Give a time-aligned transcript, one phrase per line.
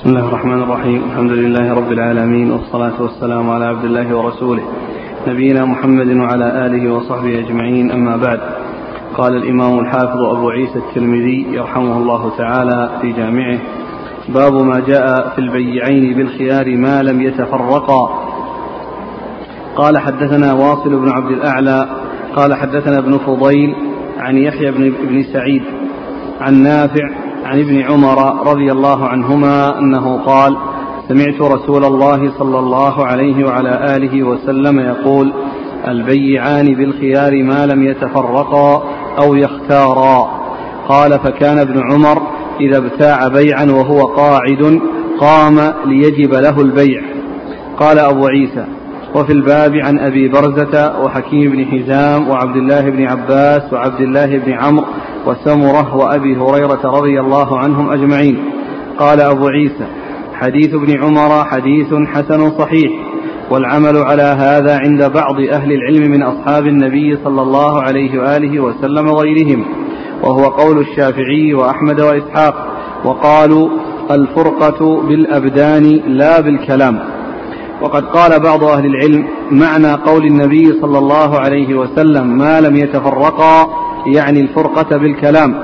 [0.00, 4.62] بسم الله الرحمن الرحيم الحمد لله رب العالمين والصلاة والسلام على عبد الله ورسوله
[5.26, 8.40] نبينا محمد وعلى آله وصحبه أجمعين أما بعد
[9.14, 13.58] قال الإمام الحافظ أبو عيسى الترمذي يرحمه الله تعالى في جامعه
[14.28, 18.26] باب ما جاء في البيعين بالخيار ما لم يتفرقا
[19.76, 21.88] قال حدثنا واصل بن عبد الأعلى
[22.36, 23.74] قال حدثنا ابن فضيل
[24.18, 25.62] عن يحيى بن, بن سعيد
[26.40, 30.56] عن نافع عن ابن عمر رضي الله عنهما أنه قال
[31.08, 35.32] سمعت رسول الله صلى الله عليه وعلى آله وسلم يقول
[35.88, 38.82] البيعان بالخيار ما لم يتفرقا
[39.22, 40.40] أو يختارا.
[40.88, 42.22] قال فكان ابن عمر
[42.60, 44.80] إذا ابتاع بيعا وهو قاعد
[45.20, 47.02] قام ليجب له البيع.
[47.78, 48.79] قال أبو عيسى
[49.14, 54.52] وفي الباب عن أبي برزة وحكيم بن حزام وعبد الله بن عباس وعبد الله بن
[54.52, 54.86] عمرو
[55.26, 58.38] وسمرة وأبي هريرة رضي الله عنهم أجمعين.
[58.98, 59.86] قال أبو عيسى
[60.34, 62.92] حديث ابن عمر حديث حسن صحيح
[63.50, 69.08] والعمل على هذا عند بعض أهل العلم من أصحاب النبي صلى الله عليه وآله وسلم
[69.08, 69.64] وغيرهم
[70.22, 72.66] وهو قول الشافعي وأحمد وإسحاق
[73.04, 73.68] وقالوا
[74.10, 76.98] الفرقة بالأبدان لا بالكلام.
[77.82, 83.70] وقد قال بعض أهل العلم معنى قول النبي صلى الله عليه وسلم ما لم يتفرقا
[84.06, 85.54] يعني الفرقة بالكلام.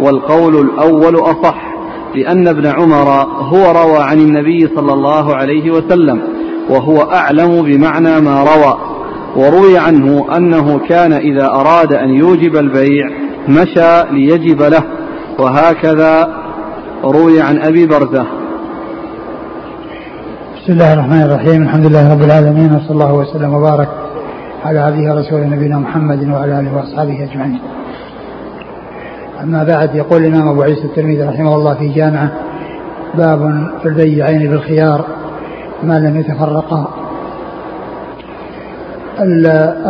[0.00, 1.72] والقول الأول أصح
[2.14, 6.22] لأن ابن عمر هو روى عن النبي صلى الله عليه وسلم
[6.70, 8.78] وهو أعلم بمعنى ما روى.
[9.36, 13.08] وروي عنه أنه كان إذا أراد أن يوجب البيع
[13.48, 14.82] مشى ليجب له.
[15.38, 16.42] وهكذا
[17.04, 18.41] روي عن أبي برزة.
[20.62, 23.88] بسم الله الرحمن الرحيم الحمد لله رب العالمين وصلى الله وسلم وبارك
[24.64, 27.60] على عبده ورسوله نبينا محمد وعلى آله وأصحابه أجمعين.
[29.42, 32.32] أما بعد يقول الإمام أبو عيسى الترمذي رحمه الله في جامعه
[33.14, 35.04] باب في البيعين بالخيار
[35.82, 36.88] ما لم يتفرقا.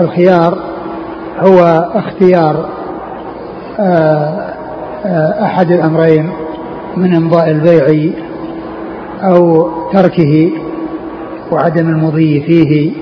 [0.00, 0.58] الخيار
[1.40, 2.68] هو اختيار
[3.80, 4.54] آه،
[5.04, 6.32] آه، أحد الأمرين
[6.96, 8.12] من إمضاء البيع
[9.22, 10.50] أو تركه
[11.50, 12.92] وعدم المضي فيه.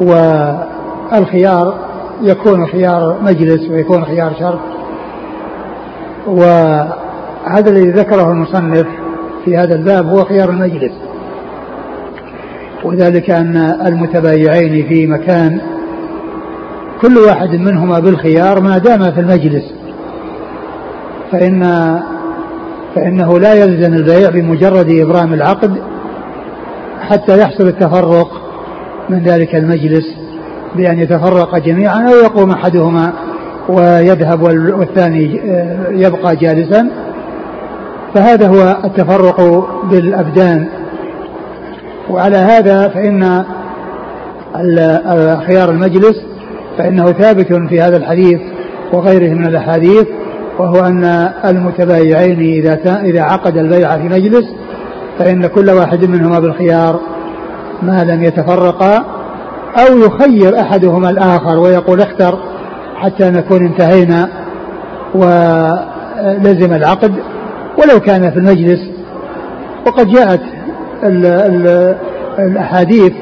[0.00, 1.74] والخيار
[2.22, 4.60] يكون خيار مجلس ويكون خيار شرط.
[6.26, 8.86] وهذا الذي ذكره المصنف
[9.44, 10.92] في هذا الباب هو خيار المجلس.
[12.84, 13.56] وذلك أن
[13.86, 15.60] المتبايعين في مكان
[17.02, 19.74] كل واحد منهما بالخيار ما دام في المجلس.
[21.32, 21.62] فإن
[22.96, 25.76] فإنه لا يلزم البيع بمجرد إبرام العقد
[27.00, 28.30] حتى يحصل التفرق
[29.08, 30.04] من ذلك المجلس
[30.76, 33.12] بأن يتفرق جميعا أو يقوم أحدهما
[33.68, 34.42] ويذهب
[34.78, 36.88] والثاني آه، يبقى جالسا.
[38.14, 40.66] فهذا هو التفرق بالأبدان.
[42.10, 43.44] وعلى هذا فإن
[45.46, 46.16] خيار المجلس
[46.78, 48.40] فإنه ثابت في هذا الحديث
[48.92, 50.06] وغيره من الأحاديث
[50.58, 51.04] وهو أن
[51.44, 54.44] المتبايعين إذا إذا عقد البيع في مجلس
[55.18, 57.00] فإن كل واحد منهما بالخيار
[57.82, 59.04] ما لم يتفرقا
[59.76, 62.38] أو يخير أحدهما الآخر ويقول اختر
[62.96, 64.28] حتى نكون انتهينا
[65.14, 67.14] ولزم العقد.
[67.78, 68.80] ولو كان في المجلس
[69.86, 70.40] وقد جاءت
[71.04, 71.96] ال ال
[72.38, 73.12] الأحاديث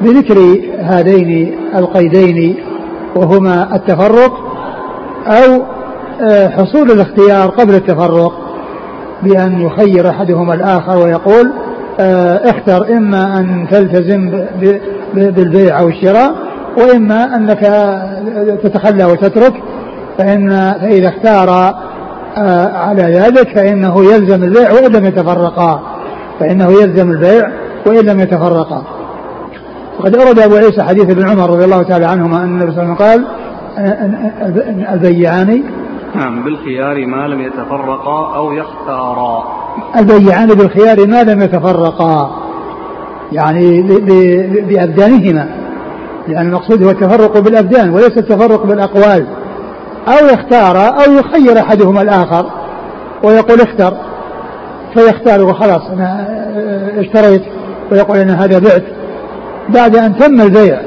[0.00, 2.56] بذكر هذين القيدين
[3.16, 4.32] وهما التفرق
[5.26, 5.62] أو
[6.48, 8.32] حصول الاختيار قبل التفرق
[9.22, 11.52] بأن يخير أحدهما الآخر ويقول
[12.00, 14.44] آه، اختر إما أن تلتزم
[15.14, 16.34] بالبيع أو الشراء
[16.76, 17.60] وإما أنك
[18.62, 19.52] تتخلى وتترك
[20.18, 21.74] فإن فإذا اختار
[22.36, 25.82] آه، على ذلك فإنه يلزم البيع وإن لم يتفرقا
[26.40, 27.50] فإنه يلزم البيع
[27.86, 28.84] وإن لم يتفرقا
[29.98, 32.96] وقد أورد أبو عيسى حديث ابن عمر رضي الله تعالى عنهما أن النبي صلى الله
[33.00, 33.24] عليه وسلم قال
[34.94, 35.62] البيعان
[36.14, 39.44] نعم بالخيار ما لم يتفرقا أو يختارا.
[39.96, 42.42] البيعان بالخيار ما لم يتفرقا.
[43.32, 43.82] يعني
[44.68, 45.48] بأبدانهما.
[46.28, 49.26] لأن المقصود هو التفرق بالأبدان وليس التفرق بالأقوال.
[50.08, 52.50] أو يختار أو يخير أحدهما الآخر
[53.24, 53.96] ويقول اختر.
[54.94, 56.26] فيختار وخلاص أنا
[56.98, 57.42] اشتريت.
[57.92, 58.84] ويقول أنا هذا بعت.
[59.68, 60.80] بعد أن تم البيع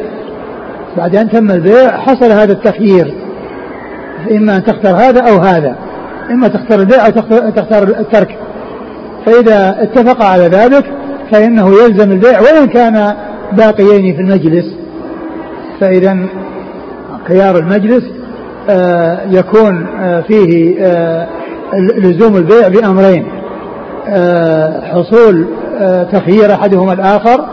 [0.98, 3.20] بعد أن تم البيع حصل هذا التخيير.
[4.31, 5.75] إما أن تختار هذا أو هذا.
[6.31, 7.12] إما تختار البيع أو
[7.50, 8.38] تختار الترك.
[9.25, 10.85] فإذا اتفق على ذلك
[11.31, 13.15] فإنه يلزم البيع وإن كان
[13.51, 14.65] باقيين في المجلس.
[15.79, 16.18] فإذا
[17.27, 18.03] خيار المجلس
[18.69, 21.27] آه، يكون آه، فيه آه،
[21.73, 23.25] لزوم البيع بأمرين.
[24.83, 25.45] حصول
[26.12, 27.45] تخيير أحدهما الآخر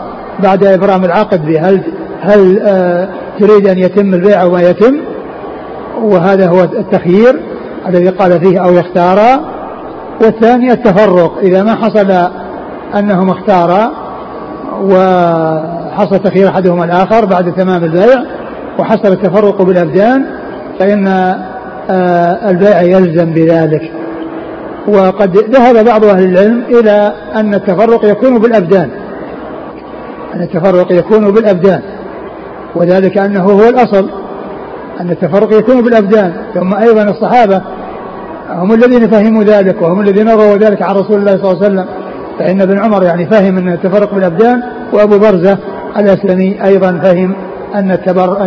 [0.43, 1.81] بعد إبرام العقد بهل
[2.21, 2.59] هل
[3.39, 4.99] تريد أن يتم البيع أو ما يتم؟
[6.03, 7.39] وهذا هو التخيير
[7.87, 9.39] الذي قال فيه أو يختارا
[10.21, 12.29] والثاني التفرق إذا ما حصل
[12.95, 13.91] أنهما اختارا
[14.81, 18.23] وحصل تخيير أحدهما الآخر بعد تمام البيع
[18.79, 20.25] وحصل التفرق بالأبدان
[20.79, 21.07] فإن
[21.89, 23.91] آه، البيع يلزم بذلك.
[24.87, 28.89] وقد ذهب بعض أهل العلم إلى أن التفرق يكون بالأبدان.
[30.35, 31.81] أن التفرق يكون بالأبدان.
[32.75, 34.09] وذلك أنه هو الأصل.
[34.99, 37.61] أن التفرق يكون بالأبدان ثم أيضا الصحابة
[38.49, 41.85] هم الذين فهموا ذلك وهم الذين رووا ذلك عن رسول الله صلى الله عليه وسلم.
[42.39, 44.61] فإن ابن عمر يعني فهم أن التفرق بالأبدان
[44.93, 45.57] وأبو برزة
[45.97, 47.35] الأسلمي أيضا فهم
[47.75, 47.91] أن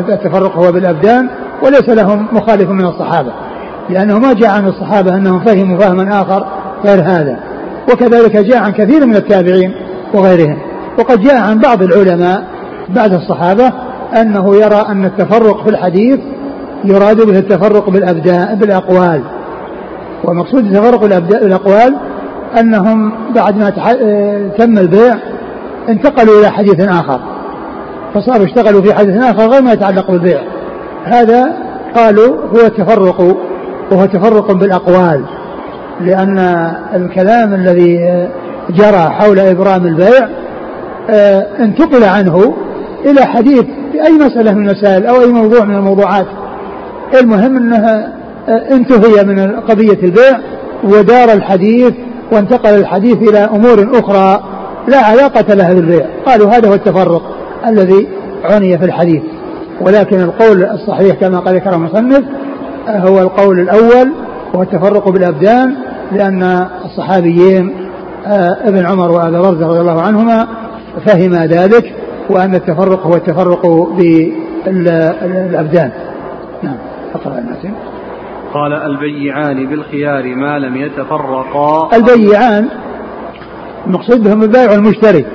[0.08, 1.28] التفرق هو بالأبدان
[1.62, 3.32] وليس لهم مخالف من الصحابة.
[3.90, 6.46] لأنه ما جاء عن الصحابة أنهم فهموا فهما آخر
[6.84, 7.36] غير هذا.
[7.92, 9.74] وكذلك جاء عن كثير من التابعين
[10.14, 10.58] وغيرهم.
[10.98, 12.44] وقد جاء عن بعض العلماء
[12.88, 13.72] بعد الصحابة
[14.20, 16.20] أنه يرى أن التفرق في الحديث
[16.84, 19.22] يراد به التفرق بالأبدان بالأقوال.
[20.24, 21.96] ومقصود التفرق بالأقوال
[22.60, 23.70] أنهم بعد ما
[24.58, 25.14] تم البيع
[25.88, 27.20] انتقلوا إلى حديث آخر.
[28.14, 30.40] فصاروا اشتغلوا في حديث آخر غير ما يتعلق بالبيع.
[31.04, 31.52] هذا
[31.96, 33.20] قالوا هو التفرق
[33.92, 35.24] وهو تفرق بالأقوال.
[36.00, 36.38] لأن
[36.94, 37.98] الكلام الذي
[38.70, 40.28] جرى حول إبرام البيع
[41.10, 42.54] آه، انتقل عنه
[43.04, 46.26] إلى حديث في أي مسألة من المسائل أو أي موضوع من الموضوعات.
[47.20, 48.12] المهم أنها
[48.48, 50.38] آه، انتهي من قضية البيع
[50.84, 51.92] ودار الحديث
[52.32, 54.42] وانتقل الحديث إلى أمور أخرى
[54.88, 56.06] لا علاقة لها بالبيع.
[56.26, 57.22] قالوا هذا هو التفرق
[57.66, 58.08] الذي
[58.44, 59.22] عني في الحديث.
[59.80, 62.24] ولكن القول الصحيح كما قال ذكر المصنف
[62.88, 64.12] هو القول الأول
[64.54, 65.74] وهو التفرق بالأبدان
[66.12, 67.74] لأن الصحابيين
[68.26, 70.48] آه، ابن عمر وأبا برزة رضي الله عنهما
[71.06, 71.94] فهما ذلك
[72.30, 73.66] وأن التفرق هو التفرق
[74.66, 75.90] بالأبدان.
[76.62, 76.76] نعم.
[77.14, 77.66] اقرأ الناس
[78.54, 81.96] قال البيعان بالخيار ما لم يتفرقا.
[81.96, 82.68] البيعان
[83.86, 85.26] المقصود بهم البائع والمشتري.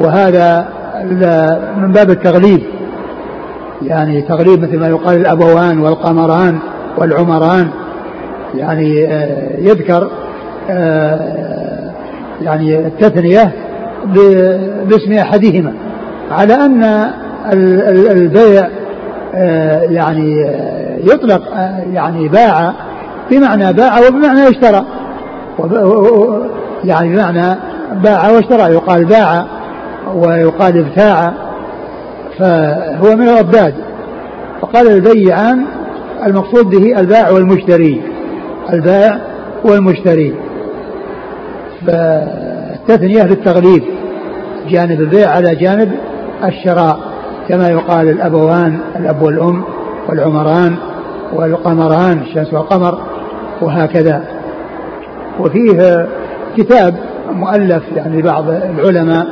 [0.00, 0.68] وهذا
[1.76, 2.62] من باب التغليب.
[3.82, 6.58] يعني تغليب مثل ما يقال الأبوان والقمران
[6.98, 7.68] والعمران.
[8.54, 10.10] يعني آه، يذكر
[10.70, 11.92] آه،
[12.42, 13.52] يعني التثنية
[14.84, 15.74] باسم أحدهما.
[16.30, 17.10] على أن
[18.12, 18.68] البيع
[19.90, 20.46] يعني
[21.04, 21.42] يطلق
[21.92, 22.72] يعني باع
[23.30, 24.84] بمعنى باع وبمعنى اشترى.
[26.84, 27.56] يعني بمعنى
[28.02, 29.46] باع واشترى يقال باع
[30.14, 31.32] ويقال ابتاع
[32.38, 33.74] فهو من الأضداد
[34.60, 35.64] فقال البيعان
[36.26, 38.02] المقصود به البائع والمشتري
[38.72, 39.18] البائع
[39.64, 40.34] والمشتري.
[41.86, 43.82] فالتثنية للتغليب
[44.68, 45.92] جانب البيع على جانب
[46.44, 47.07] الشراء.
[47.48, 49.62] كما يقال الأبوان الأب والأم
[50.08, 50.76] والعمران
[51.32, 52.98] والقمران الشمس والقمر
[53.60, 54.24] وهكذا.
[55.40, 56.06] وفيه
[56.56, 56.94] كتاب
[57.32, 59.26] مؤلف يعني بعض العلماء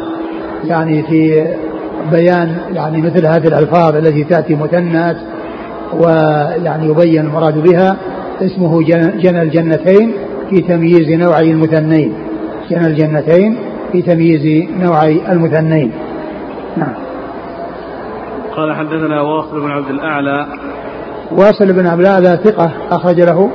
[0.64, 1.46] يعني في
[2.12, 5.16] بيان يعني مثل هذه الألفاظ التي تأتي مثنات
[6.00, 7.96] ويعني يبين المراد بها
[8.42, 8.82] اسمه
[9.19, 10.12] جنى الجنتين
[10.50, 12.12] في تمييز نوعي المثنين.
[12.70, 13.56] جنى الجنتين
[13.92, 15.93] في تمييز نوعي المثنين.
[16.76, 17.06] نعم.
[18.56, 20.46] قال حدثنا واصل بن عبد الأعلى.
[21.32, 23.51] واصل بن عبد الأعلى ثقة أخرج له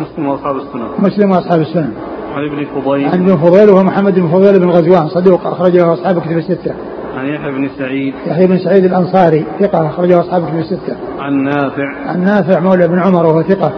[0.00, 1.92] مسلم وأصحاب السنن مسلم وأصحاب السنن
[2.34, 3.08] عن ابن فضيل.
[3.08, 6.74] عن ابن فضيل وهو محمد بن فضيل بن غزوان صدوق أخرج له أصحاب كتب الستة.
[7.18, 8.14] عن يحيى بن سعيد.
[8.26, 10.96] يحيى بن سعيد الأنصاري ثقة أخرجه أصحاب كتب الستة.
[11.18, 11.88] عن نافع.
[12.06, 13.72] عن نافع مولى بن عمر وهو ثقة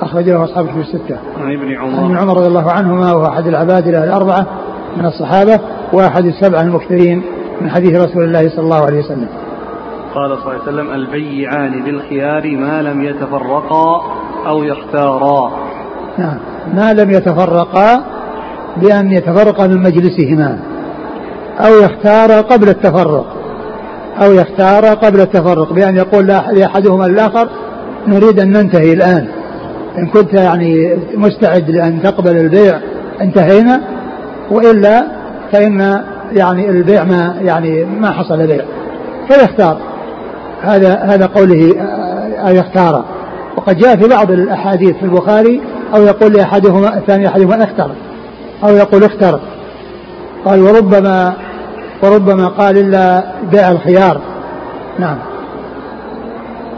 [0.00, 1.16] أخرجه أصحاب كتب الستة.
[1.40, 1.98] عن ابن عمر.
[1.98, 4.46] عن ابن عمر رضي الله عنهما وهو أحد العباد الأربعة
[4.96, 5.60] من الصحابة
[5.92, 7.22] وأحد السبعة المكثرين
[7.60, 9.28] من حديث رسول الله صلى الله عليه وسلم.
[10.14, 14.02] قال صلى الله عليه وسلم البيعان بالخيار ما لم يتفرقا
[14.46, 15.52] أو يختارا.
[16.18, 16.38] نعم.
[16.74, 18.04] ما لم يتفرقا
[18.76, 20.58] بأن يتفرقا من مجلسهما.
[21.60, 23.26] أو يختار قبل التفرق.
[24.22, 25.72] أو يختار قبل التفرق.
[25.72, 27.48] بأن يقول لأحدهما للآخر
[28.06, 29.28] نريد أن ننتهي الآن.
[29.98, 32.78] إن كنت يعني مستعد لأن تقبل البيع
[33.20, 33.80] انتهينا.
[34.50, 35.06] وإلا
[35.52, 38.64] فإن يعني البيع ما يعني ما حصل بيع.
[39.28, 39.97] فيختار.
[40.62, 41.74] هذا هذا قوله
[42.48, 43.04] أو يختار.
[43.56, 45.60] وقد جاء في بعض الأحاديث في البخاري
[45.94, 47.90] أو يقول لأحدهما الثاني أحدهما اختر
[48.64, 49.40] أو يقول اختر.
[50.44, 51.34] قال وربما
[52.02, 54.20] وربما قال إلا بيع الخيار.
[54.98, 55.18] نعم.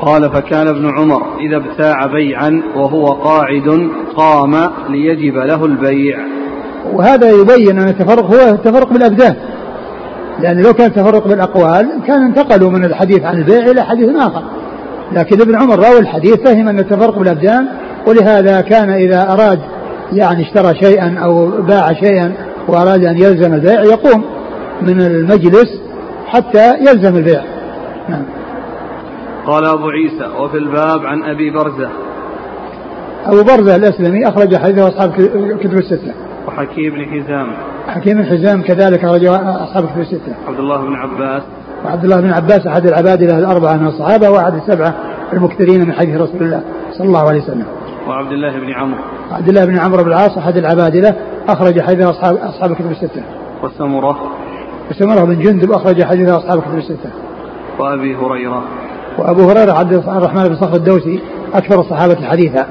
[0.01, 6.19] قال فكان ابن عمر إذا ابتاع بيعا وهو قاعد قام ليجب له البيع.
[6.93, 9.37] وهذا يبين أن التفرق هو التفرق بالأبدان.
[10.43, 14.43] لأن لو كان التفرق بالأقوال كان انتقلوا من الحديث عن البيع إلى حديث آخر.
[15.13, 17.67] لكن ابن عمر راوي الحديث فهم أن التفرق بالأبدان
[18.07, 19.61] ولهذا كان إذا أراد
[20.13, 22.33] يعني اشترى شيئا أو باع شيئا
[22.69, 24.25] وأراد أن يلزم البيع يقوم
[24.83, 25.81] من المجلس
[26.27, 27.43] حتى يلزم البيع.
[28.09, 28.23] نعم.
[29.47, 31.89] قال أبو عيسى وفي الباب عن أبي برزة.
[33.27, 35.13] أبو برزة الأسلمي أخرج حديثه أصحاب
[35.61, 36.15] كتب الستة.
[36.47, 37.57] وحكيم بن حزام.
[37.91, 40.35] حكيم بن حزام كذلك أخرجه أصحاب كتب الستة.
[40.49, 41.43] عبد الله بن عباس.
[41.85, 44.95] وعبد الله بن عباس أحد العبادلة الأربعة من الصحابة وأحد السبعة
[45.33, 47.67] المكثرين من حديث رسول الله صلى الله عليه وسلم.
[48.09, 49.01] وعبد الله بن عمرو.
[49.33, 51.15] عبد الله بن عمرو بن العاص أحد العبادلة
[51.49, 53.23] أخرج حديث أصحاب أصحاب كتب الستة.
[53.63, 54.17] والسمرة
[54.91, 57.11] وسمرة بن جندب أخرج حديث أصحاب كتب الستة.
[57.79, 58.63] وأبي هريرة.
[59.19, 61.21] وأبو هريرة عبد الرحمن بن صخر الدوسي
[61.55, 62.67] أكثر الصحابة حديثا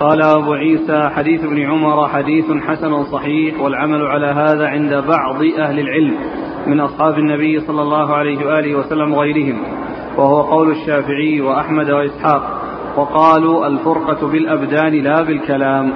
[0.00, 5.78] قال أبو عيسى حديث ابن عمر حديث حسن صحيح والعمل على هذا عند بعض أهل
[5.78, 6.14] العلم
[6.66, 9.62] من أصحاب النبي صلى الله عليه وآله وسلم وغيرهم
[10.16, 12.42] وهو قول الشافعي وأحمد وإسحاق
[12.96, 15.92] وقالوا الفرقة بالأبدان لا بالكلام.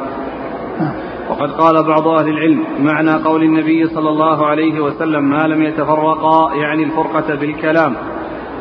[1.31, 6.55] وقد قال بعض أهل العلم معنى قول النبي صلى الله عليه وسلم ما لم يتفرقا
[6.55, 7.97] يعني الفرقة بالكلام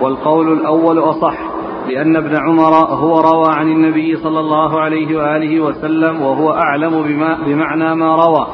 [0.01, 1.58] والقول الأول أصح.
[1.89, 7.37] لأن ابن عمر هو روى عن النبي صلى الله عليه وآله وسلم وهو أعلم بما
[7.45, 8.47] بمعنى ما روى.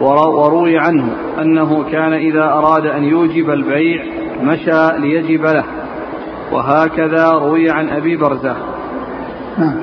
[0.00, 4.04] وروي عنه أنه كان إذا أراد أن يوجب البيع
[4.42, 5.64] مشى ليجب له.
[6.52, 8.56] وهكذا روي عن أبي برزة.
[9.58, 9.80] نعم.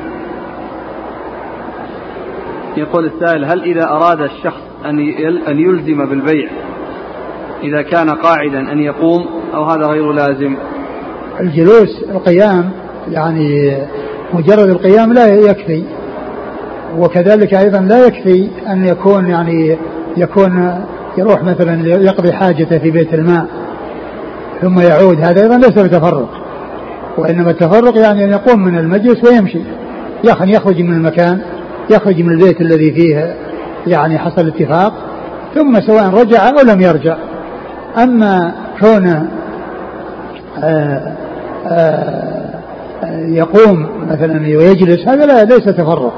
[2.78, 5.00] يقول السائل هل إذا أراد الشخص أن
[5.48, 6.50] أن يلزم بالبيع
[7.64, 10.56] إذا كان قاعدا أن يقوم أو هذا غير لازم؟
[11.40, 12.72] الجلوس القيام
[13.12, 13.78] يعني
[14.34, 15.84] مجرد القيام لا يكفي.
[16.98, 19.78] وكذلك أيضا لا يكفي أن يكون يعني
[20.18, 20.84] يكون
[21.18, 23.46] يروح مثلا يقضي حاجته في بيت الماء
[24.62, 25.20] ثم يعود.
[25.22, 26.30] هذا أيضا ليس بتفرق
[27.18, 29.60] وإنما التفرق يعني أن يقوم من المجلس ويمشي.
[30.24, 31.42] يعني يخرج من المكان
[31.90, 33.36] يخرج من البيت الذي فيه
[33.88, 34.94] يعني حصل اتفاق
[35.56, 37.18] ثم سواء رجع أو لم يرجع.
[37.98, 39.28] أما كونه
[40.64, 41.14] آه،
[43.28, 46.14] يقوم مثلا ويجلس هذا لا ليس تفرق.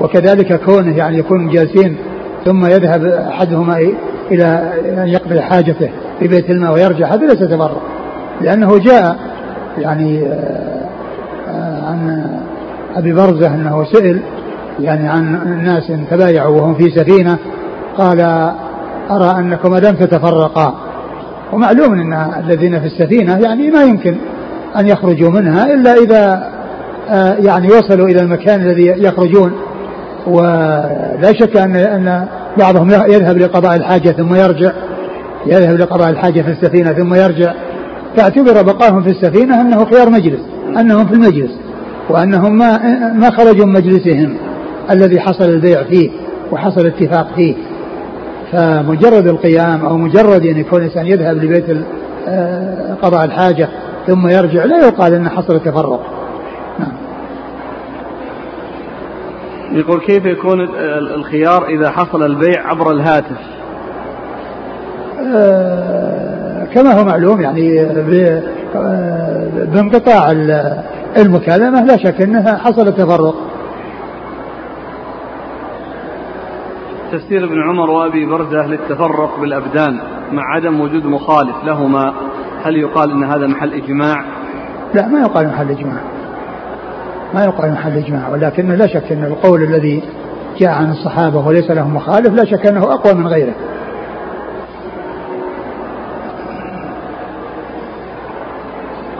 [0.00, 1.96] وكذلك كونه يعني يكون جالسين
[2.44, 3.78] ثم يذهب أحدهما
[4.30, 4.72] إلى
[5.02, 7.82] أن يقضي حاجته في بيت الماء ويرجع هذا ليس تفرق.
[8.40, 9.16] لأنه جاء
[9.78, 10.26] يعني
[11.48, 12.26] آه، عن
[12.96, 14.20] أبي برزة أنه سئل
[14.80, 17.38] يعني عن ناس تبايعوا وهم في سفينة
[17.98, 18.20] قال
[19.10, 20.74] أرى أنكما لم تتفرقا.
[21.52, 22.12] ومعلوم إن
[22.44, 24.16] الذين في السفينة يعني ما يمكن
[24.78, 26.54] أن يخرجوا منها إلا إذا
[27.10, 29.52] آه، يعني وصلوا إلى المكان الذي يخرجون.
[30.26, 32.26] ولا شك أن أن
[32.58, 34.72] بعضهم يذهب لقضاء الحاجة ثم يرجع.
[35.46, 37.52] يذهب لقضاء الحاجة في السفينة ثم يرجع.
[38.16, 40.40] فاعتبر بقائهم في السفينة أنه خيار مجلس
[40.80, 41.50] أنهم في المجلس
[42.10, 42.78] وأنهم ما
[43.12, 44.36] ما خرجوا من مجلسهم
[44.90, 46.10] الذي حصل البيع فيه
[46.52, 47.54] وحصل اتفاق فيه.
[48.52, 51.64] فمجرد القيام أو مجرد أن يكون الانسان يذهب لبيت
[52.28, 53.68] آه، قضاء الحاجة
[54.06, 56.00] ثم يرجع لا يقال إن حصل تفرق
[56.78, 56.92] نعم.
[59.72, 60.60] يقول كيف يكون
[61.14, 63.54] الخيار إذا حصل البيع عبر الهاتف؟
[65.36, 70.30] آه، كما هو معلوم يعني آه، بانقطاع
[71.16, 73.34] المكالمة لا شك إنها حصل تفرق
[77.12, 79.98] تفسير ابن عمر وأبي برزة للتفرق بالأبدان
[80.32, 82.14] مع عدم وجود مخالف لهما
[82.64, 84.24] هل يقال إن هذا محل إجماع؟
[84.94, 86.00] لا ما يقال محل إجماع.
[87.34, 90.02] ما يقال محل إجماع ولكن لا شك إن القول الذي
[90.58, 93.54] جاء عن الصحابة وليس له مخالف لا شك أنه أقوى من غيره.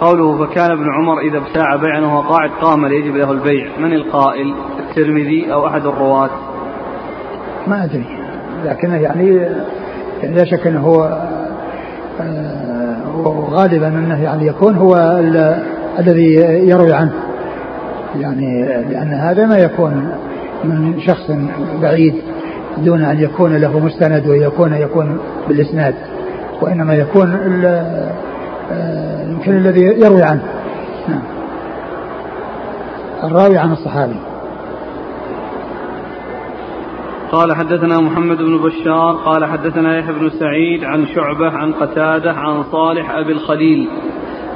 [0.00, 4.54] قوله فكان ابن عمر إذا ابتاع بيعا وهو قاعد قام ليجب له البيع من القائل
[4.78, 6.30] الترمذي أو أحد الرواة
[7.66, 8.06] ما أدري
[8.64, 9.48] لكنه يعني
[10.22, 11.22] لا شك أنه هو
[13.14, 14.96] آه، غالبا أنه يعني يكون هو
[15.98, 16.34] الذي
[16.68, 17.12] يروي عنه.
[18.20, 20.08] يعني لأن هذا ما يكون
[20.64, 21.30] من شخص
[21.82, 22.14] بعيد
[22.78, 25.18] دون أن يكون له مستند ويكون يكون
[25.48, 25.94] بالإسناد
[26.60, 30.42] وإنما يكون آه، يمكن الذي يروي عنه.
[31.08, 31.22] نعم.
[33.24, 34.33] الراوي عن الصحابي.
[37.34, 42.62] قال حدثنا محمد بن بشار قال حدثنا يحيى بن سعيد عن شعبة عن قتادة عن
[42.62, 43.88] صالح أبي الخليل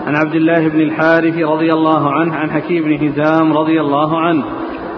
[0.07, 4.45] عن عبد الله بن الحارث رضي الله عنه عن حكيم بن هزام رضي الله عنه.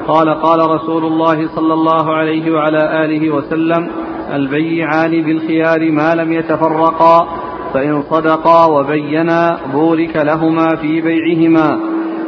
[0.08, 3.90] قال قال رسول الله صلى الله عليه وعلى آله وسلم
[4.32, 7.28] البيعان بالخيار ما لم يتفرقا
[7.74, 11.80] فإن صدقا وبينا بورك لهما في بيعهما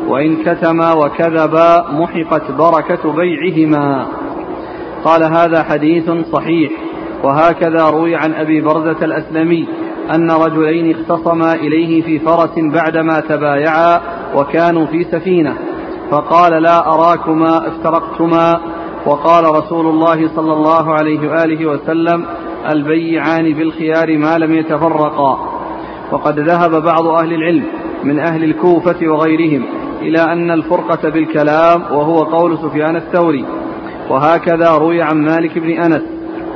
[0.08, 4.21] وإن كتما وكذبا محقت بركة بيعهما.
[5.04, 6.72] قال هذا حديث صحيح.
[7.24, 9.68] وهكذا روي عن أبي برزة الأسلمي
[10.14, 14.00] أن رجلين اختصما إليه في فرس بعدما تبايعا
[14.36, 15.54] وكانوا في سفينة.
[16.10, 18.60] فقال لا أراكما افترقتما.
[19.06, 22.24] وقال رسول الله صلى الله عليه وآله وسلم
[22.70, 25.38] البيعان بالخيار ما لم يتفرقا.
[26.12, 27.64] وقد ذهب بعض أهل العلم
[28.04, 29.64] من أهل الكوفة وغيرهم
[30.02, 33.44] إلى أن الفرقة بالكلام وهو قول سفيان الثوري.
[34.10, 36.02] وهكذا روي عن مالك بن أنس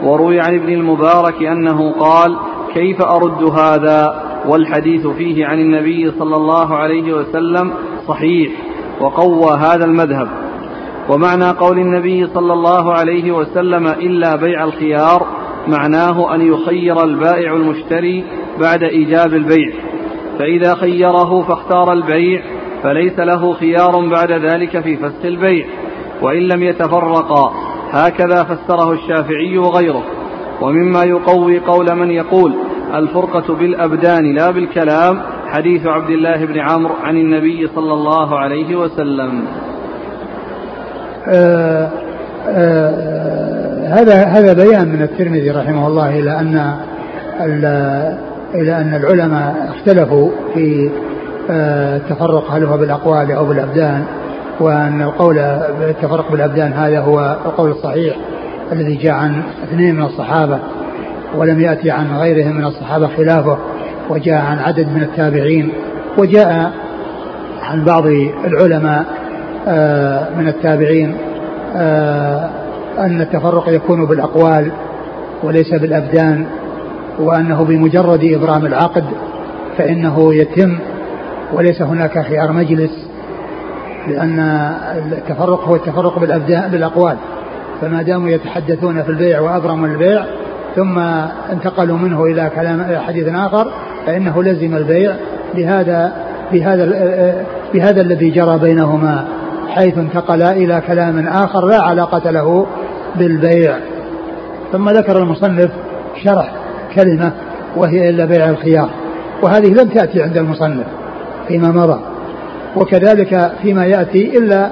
[0.04, 2.36] وروي عن ابن المبارك أنه قال
[2.74, 7.72] كيف أرد هذا؟ والحديث فيه عن النبي صلى الله عليه وسلم
[8.08, 8.52] صحيح
[9.00, 10.28] وقوى هذا المذهب.
[11.08, 15.26] ومعنى قول النبي صلى الله عليه وسلم إلا بيع الخيار
[15.68, 18.24] معناه أن يخير البائع المشتري
[18.60, 19.72] بعد إيجاب البيع.
[20.38, 22.42] فإذا خيره فاختار البيع
[22.82, 25.66] فليس له خيار بعد ذلك في فسخ البيع.
[26.22, 27.52] وإن لم يتفرقا
[27.90, 30.02] هكذا فسره الشافعي وغيره.
[30.62, 32.54] ومما يقوي قول من يقول
[32.94, 39.44] الفرقة بالأبدان لا بالكلام حديث عبد الله بن عمرو عن النبي صلى الله عليه وسلم.
[41.28, 41.90] آه
[42.48, 46.76] آه هذا هذا بيان من الترمذي رحمه الله إلى أن
[48.54, 50.90] إلى أن العلماء اختلفوا في
[51.50, 54.04] آه التفرق هل هو بالأقوال أو بالأبدان.
[54.60, 55.34] وأن القول
[55.80, 58.16] بالتفرق بالأبدان هذا هو القول الصحيح
[58.72, 60.58] الذي جاء عن اثنين من الصحابة
[61.36, 63.58] ولم يأتي عن غيرهم من الصحابة خلافه
[64.10, 65.72] وجاء عن عدد من التابعين
[66.18, 66.72] وجاء
[67.62, 68.06] عن بعض
[68.44, 69.04] العلماء
[69.68, 71.14] آه، من التابعين
[71.76, 72.50] آه،
[72.98, 74.72] أن التفرق يكون بالأقوال
[75.42, 76.46] وليس بالأبدان
[77.18, 79.04] وأنه بمجرد إبرام العقد
[79.78, 80.78] فإنه يتم
[81.52, 83.05] وليس هناك خيار مجلس
[84.08, 84.40] لأن
[85.12, 86.18] التفرق هو التفرق
[86.70, 87.16] بالأقوال.
[87.80, 90.24] فما داموا يتحدثون في البيع وأبرموا البيع
[90.76, 90.98] ثم
[91.52, 93.70] انتقلوا منه إلى كلام حديث آخر
[94.06, 95.12] فإنه لزم البيع
[95.54, 96.12] بهذا
[96.52, 96.84] بهذا
[97.74, 99.24] بهذا الذي جرى بينهما
[99.68, 102.66] حيث انتقل إلى كلام آخر لا علاقة له
[103.16, 103.76] بالبيع.
[104.72, 105.70] ثم ذكر المصنف
[106.24, 106.52] شرح
[106.94, 107.32] كلمة
[107.76, 108.88] وهي إلا بيع الخيار.
[109.42, 110.86] وهذه لم تأتي عند المصنف
[111.48, 112.00] فيما مضى.
[112.76, 114.70] وكذلك فيما يأتي إلا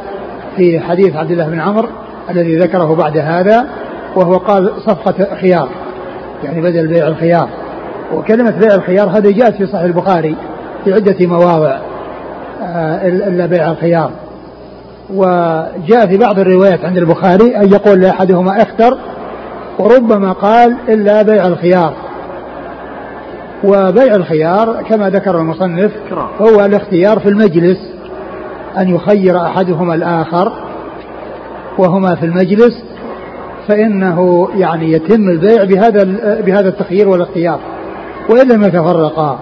[0.56, 1.88] في حديث عبد الله بن عمرو
[2.30, 3.66] الذي ذكره بعد هذا
[4.16, 5.68] وهو قال صفقة خيار
[6.44, 7.48] يعني بدل بيع الخيار.
[8.14, 10.36] وكلمة بيع الخيار هذه جاءت في صحيح البخاري
[10.84, 11.78] في عدة مواضع
[12.62, 14.10] آه، إلا بيع الخيار.
[15.14, 18.98] وجاء في بعض الروايات عند البخاري أن يقول لأحدهما اختر
[19.78, 21.94] وربما قال إلا بيع الخيار.
[23.64, 25.92] وبيع الخيار كما ذكر المصنف
[26.40, 27.93] هو الاختيار في المجلس.
[28.78, 30.52] أن يخير أحدهما الآخر
[31.78, 32.82] وهما في المجلس
[33.68, 36.04] فإنه يعني يتم البيع بهذا
[36.40, 37.58] بهذا التخيير والاختيار.
[38.30, 39.38] وإن لم يتفرقا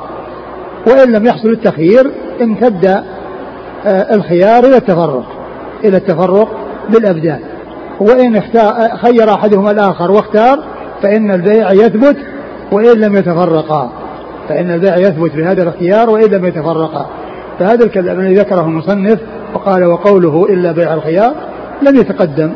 [0.87, 2.11] وإن لم يحصل التخيير
[2.43, 2.85] امتد
[3.87, 5.25] آه، الخيار إلى التفرق
[5.85, 6.49] إلى التفرق
[6.91, 7.41] بالأبدان.
[8.01, 8.43] وإن
[8.97, 10.59] خير أحدهما الآخر واختار
[11.03, 12.17] فإن البيع يثبت
[12.73, 13.93] وإن لم يتفرقا
[14.49, 17.07] فإن البيع يثبت بهذا الاختيار وإن لم يتفرقا.
[17.63, 19.21] فهذا الكلام الذي ذكره المصنف
[19.55, 21.35] وقال وقوله إلا بيع الخيار
[21.83, 22.53] لم يتقدم.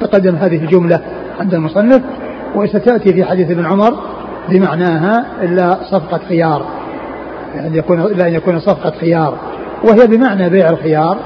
[0.00, 1.00] تقدم هذه الجملة
[1.40, 2.02] عند المصنف
[2.54, 3.94] وستأتي في حديث ابن عمر
[4.48, 6.66] بمعناها إلا صفقة خيار.
[7.54, 9.34] يعني يكون إلا أن يكون صفقة خيار.
[9.84, 11.16] وهي بمعنى بيع الخيار.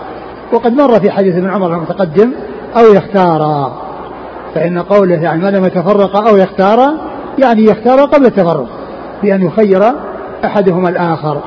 [0.53, 2.33] وقد مر في حديث ابن عمر المتقدم
[2.77, 3.73] أو يختارا
[4.55, 6.95] فإن قوله يعني ما لم يتفرق أو يختارا
[7.39, 8.69] يعني يختار قبل التفرق
[9.23, 9.83] بأن يخير
[10.45, 11.41] أحدهما الآخر.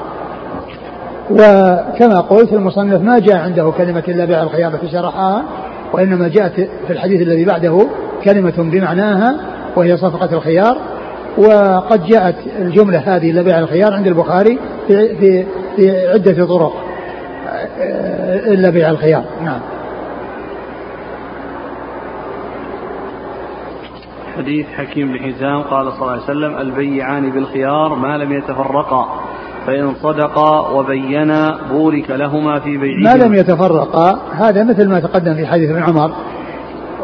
[1.31, 5.43] وكما قلت المصنف ما جاء عنده كلمة إلا بيع الخيار التي شرحها
[5.93, 6.53] وإنما جاءت
[6.87, 7.87] في الحديث الذي بعده
[8.23, 9.35] كلمة بمعناها
[9.75, 10.77] وهي صفقة الخيار.
[11.37, 16.73] وقد جاءت الجملة هذه لبيع الخيار عند البخاري في, في, في عدة طرق
[18.47, 19.23] إلا بيع الخيار.
[19.43, 19.59] نعم.
[24.37, 29.19] حديث حكيم بن حزام قال صلى الله عليه وسلم البيعان بالخيار ما لم يتفرقا.
[29.67, 35.47] فإن صدقا وبينا بورك لهما في بيعهما ما لم يتفرقا هذا مثل ما تقدم في
[35.47, 36.11] حديث ابن عمر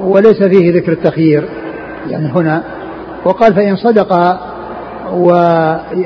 [0.01, 1.43] وليس فيه ذكر التخيير
[2.09, 2.63] يعني هنا
[3.25, 4.39] وقال فإن صدقا
[5.13, 5.29] و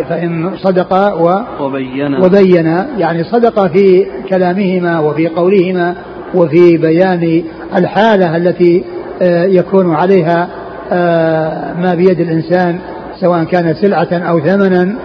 [0.10, 2.26] فإن صدقا و وبينا.
[2.26, 5.96] وبينا يعني صدقا في كلامهما وفي قولهما
[6.34, 7.44] وفي بيان
[7.78, 8.84] الحالة التي
[9.22, 10.50] آه، يكون عليها
[10.92, 12.80] آه، ما بيد الإنسان
[13.20, 14.96] سواء كان سلعة أو ثمنا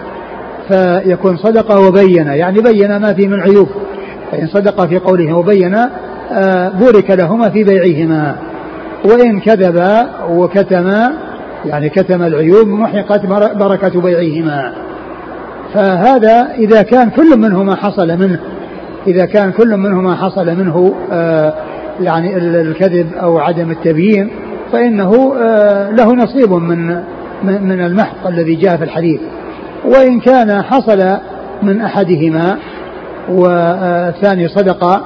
[0.69, 3.67] فيكون صدق وبين يعني بين ما فيه من عيوب.
[4.31, 5.75] فإن صدق في قوله وبين
[6.31, 8.35] آه، بورك لهما في بيعهما.
[9.05, 11.13] وإن كذبا وكتما
[11.65, 13.25] يعني كتم العيوب محقت
[13.55, 14.73] بركة بيعهما.
[15.73, 18.39] فهذا إذا كان كل منهما حصل منه
[19.07, 21.53] إذا كان كل منهما حصل منه آه
[22.01, 24.29] يعني الكذب أو عدم التبيين
[24.71, 27.03] فإنه آه له نصيب من
[27.43, 29.19] من المحق الذي جاء في الحديث.
[29.87, 31.17] وإن كان حصل
[31.63, 32.57] من أحدهما
[33.29, 35.01] والثاني صدق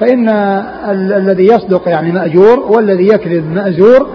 [0.00, 0.28] فإن
[0.90, 4.06] الذي يصدق يعني مأجور والذي يكذب مأزور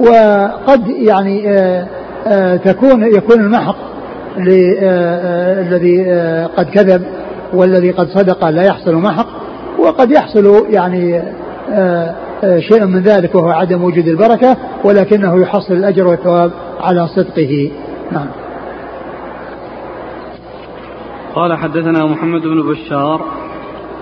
[0.00, 1.86] وقد يعني آه،
[2.26, 3.76] آه، تكون يكون المحق
[4.82, 7.02] آه، قد كذب
[7.52, 9.28] والذي قد صدق لا يحصل محق
[9.78, 11.22] وقد يحصل يعني
[12.58, 17.70] شيء من ذلك وهو عدم وجود البركة ولكنه يحصل الأجر والثواب على صدقه.
[18.12, 18.26] نعم.
[21.38, 23.24] قال حدثنا محمد بن بشار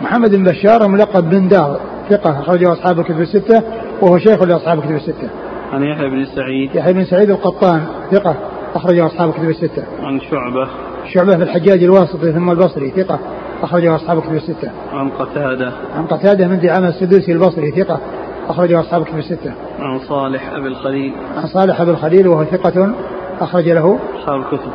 [0.03, 3.63] محمد بن بشار ملقب بن دار ثقة أخرجه أصحاب الكتب الستة
[4.03, 5.31] وهو شيخ لأصحاب الكتب الستة.
[5.73, 8.37] عن يحيى بن سعيد يحيى بن سعيد القطان ثقة
[8.75, 9.85] أخرجه أصحاب الكتب الستة.
[10.03, 10.69] عن شعبة
[11.13, 13.19] شعبة الحجاج الواسطي ثم البصري ثقة
[13.63, 14.71] أخرجه أصحاب الكتب الستة.
[14.93, 18.01] عن قتادة عن قتادة من دعامة السدوسي البصري ثقة
[18.49, 19.53] أخرجه أصحاب الكتب الستة.
[19.79, 22.95] عن صالح أبي الخليل عن صالح أبي الخليل وهو ثقة
[23.41, 24.71] أخرج له أصحاب الكتب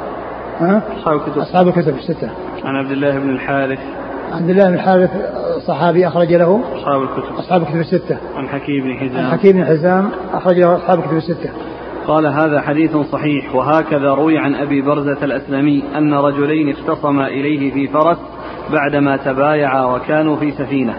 [0.66, 1.38] ها؟ أصحاب الكتب.
[1.38, 2.30] أصحاب الكتب الستة.
[2.64, 3.80] عن عبد الله بن الحارث.
[4.32, 5.10] عبد الله بن الحارث
[5.68, 6.62] صحابي أخرج له.
[6.76, 7.36] أصحاب الكتب.
[7.36, 8.18] أصحاب الكتب الستة.
[8.36, 9.26] عن حكيم بن حزام.
[9.26, 11.50] عن حكيم بن حزام أخرج له أصحاب الكتب الستة.
[12.08, 13.56] قال هذا حديث صحيح.
[13.56, 18.18] وهكذا روي عن أبي برزة الأسلمي أن رجلين اختصما إليه في فرس
[18.72, 20.96] بعدما تبايعا وكانوا في سفينة.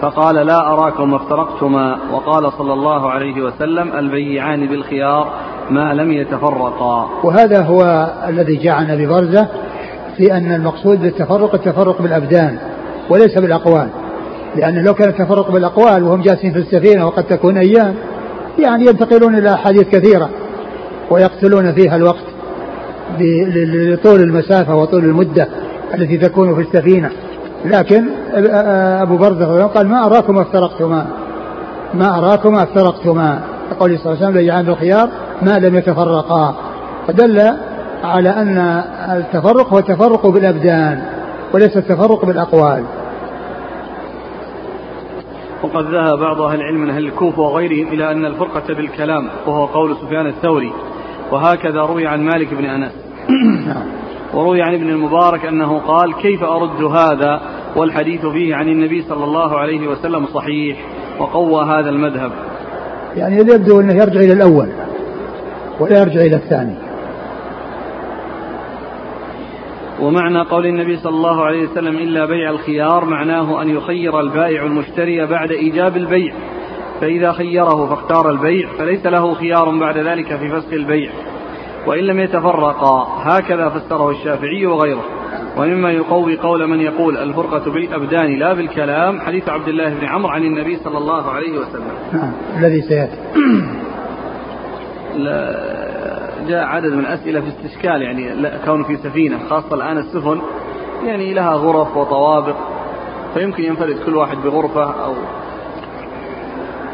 [0.00, 1.98] فقال لا أراكم افترقتما.
[2.12, 5.30] وقال صلى الله عليه وسلم البيعان بالخيار
[5.70, 7.08] ما لم يتفرقا.
[7.24, 9.48] وهذا هو الذي جاء عن أبي برزة
[10.16, 12.58] في أن المقصود بالتفرق التفرق بالأبدان
[13.10, 13.88] وليس بالأقوال.
[14.56, 17.94] لأن لو كان التفرق بالأقوال وهم جالسين في السفينة وقد تكون أيام
[18.58, 20.30] يعني ينتقلون إلى أحاديث كثيرة
[21.10, 22.24] ويقتلون فيها الوقت
[23.18, 25.48] لطول المسافة وطول المدة
[25.94, 27.10] التي تكون في السفينة.
[27.66, 28.04] لكن
[29.02, 31.06] أبو برزة قال ما أراكم افترقتما؟
[31.94, 33.40] ما أراكم افترقتما؟
[33.72, 35.08] يقول صلى الله عليه وسلم ليعان بالخيار
[35.42, 36.54] ما لم يتفرقا.
[37.06, 37.52] فدل
[38.04, 38.58] على أن
[39.10, 41.02] التفرق هو التفرق بالأبدان
[41.54, 42.84] وليس التفرق بالأقوال.
[45.62, 49.96] وقد ذهب بعض أهل العلم من أهل الكوفة وغيرهم إلى أن الفرقة بالكلام وهو قول
[49.96, 50.72] سفيان الثوري.
[51.32, 52.92] وهكذا روي عن مالك بن أنس.
[54.36, 57.40] وروي عن ابن المبارك أنه قال كيف أرد هذا
[57.76, 60.78] والحديث فيه عن النبي صلى الله عليه وسلم صحيح
[61.18, 62.32] وقوى هذا المذهب؟
[63.16, 64.68] يعني يبدو أنه يرجع إلى الأول
[65.80, 66.74] ولا يرجع إلى الثاني.
[70.00, 75.26] ومعنى قول النبي صلى الله عليه وسلم إلا بيع الخيار معناه أن يخير البائع المشتري
[75.26, 76.34] بعد إيجاب البيع
[77.00, 81.10] فإذا خيره فاختار البيع فليس له خيار بعد ذلك في فسخ البيع.
[81.86, 85.04] وإن لم يتفرقا هكذا فسره الشافعي وغيره.
[85.56, 90.42] ومما يقوي قول من يقول الفرقة بالأبدان لا بالكلام حديث عبد الله بن عمرو عن
[90.42, 91.92] النبي صلى الله عليه وسلم.
[92.12, 93.16] نعم الذي سيأتي.
[96.48, 100.40] جاء عدد من الأسئلة في استشكال يعني كونه في سفينة خاصة الآن السفن
[101.04, 102.56] يعني لها غرف وطوابق
[103.34, 105.14] فيمكن ينفرد كل واحد بغرفة أو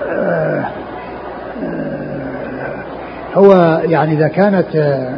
[0.07, 0.71] آه،
[3.35, 5.17] هو يعني إذا كانت آه،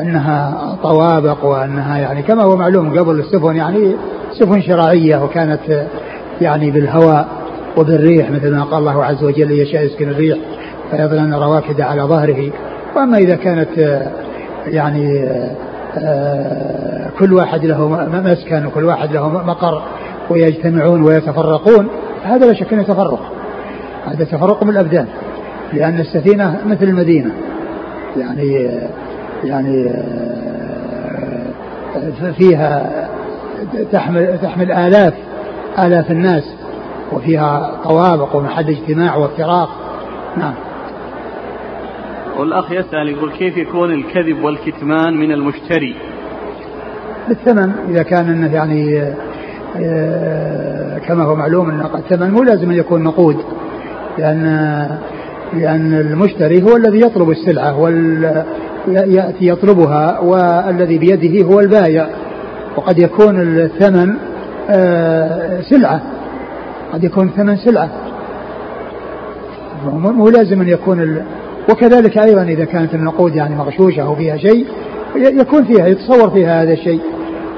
[0.00, 3.96] أنها طوابق وأنها يعني كما هو معلوم قبل السفن يعني
[4.32, 5.86] سفن شرعية وكانت آه،
[6.40, 7.28] يعني بالهواء
[7.76, 10.38] وبالريح مثل ما قال الله عز وجل يشاء يسكن الريح
[10.90, 12.50] فيظلن رواكد على ظهره.
[12.96, 14.10] وأما إذا كانت آه،
[14.66, 15.28] يعني
[17.18, 19.82] كل واحد له مسكن وكل واحد له مقر
[20.30, 21.88] ويجتمعون ويتفرقون
[22.24, 23.32] هذا لا شك إنه تفرق.
[24.06, 25.06] هذا تفرق بالأبدان.
[25.72, 27.30] لأن السفينة مثل المدينة.
[28.16, 28.70] يعني
[29.44, 29.90] يعني
[31.96, 33.08] آه، فيها
[33.92, 35.14] تحمل تحمل آلاف
[35.78, 36.44] آلاف الناس
[37.12, 39.68] وفيها طوابق ومحل اجتماع وافتراق
[40.36, 40.54] نعم.
[42.38, 45.94] والأخ يسأل يقول كيف يكون الكذب والكتمان من المشتري؟
[47.28, 49.02] بالثمن إذا كان أنه يعني
[49.76, 53.36] آه، كما هو معلوم أن الثمن مو لازم أن يكون نقود
[54.18, 54.98] لأن
[55.52, 62.06] لأن المشتري هو الذي يطلب السلعة ويأتي يطلبها والذي بيده هو البايع.
[62.76, 64.14] وقد يكون الثمن
[64.70, 66.02] آه، سلعة.
[66.92, 67.90] قد يكون الثمن سلعة.
[69.92, 71.22] مو لازم أن يكون ال...
[71.70, 74.66] وكذلك أيضا إذا كانت النقود يعني مغشوشة أو فيها شيء
[75.16, 77.00] يكون فيها يتصور فيها هذا الشيء.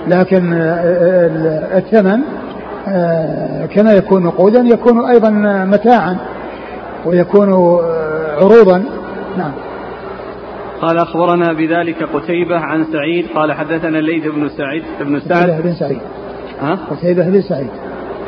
[0.09, 0.53] لكن
[1.77, 2.21] الثمن
[3.75, 5.31] كما يكون نقودا يكون أيضا
[5.71, 6.17] متاعا.
[7.05, 7.49] ويكون
[8.41, 8.85] عروضا.
[9.37, 9.53] نعم.
[10.81, 13.27] قال أخبرنا بذلك قتيبة عن سعيد.
[13.35, 15.51] قال حدثنا الليث بن سعيد بن سعد.
[15.51, 16.01] قتيبة بن سعيد.
[16.61, 17.71] ها؟ قتيبة بن سعيد.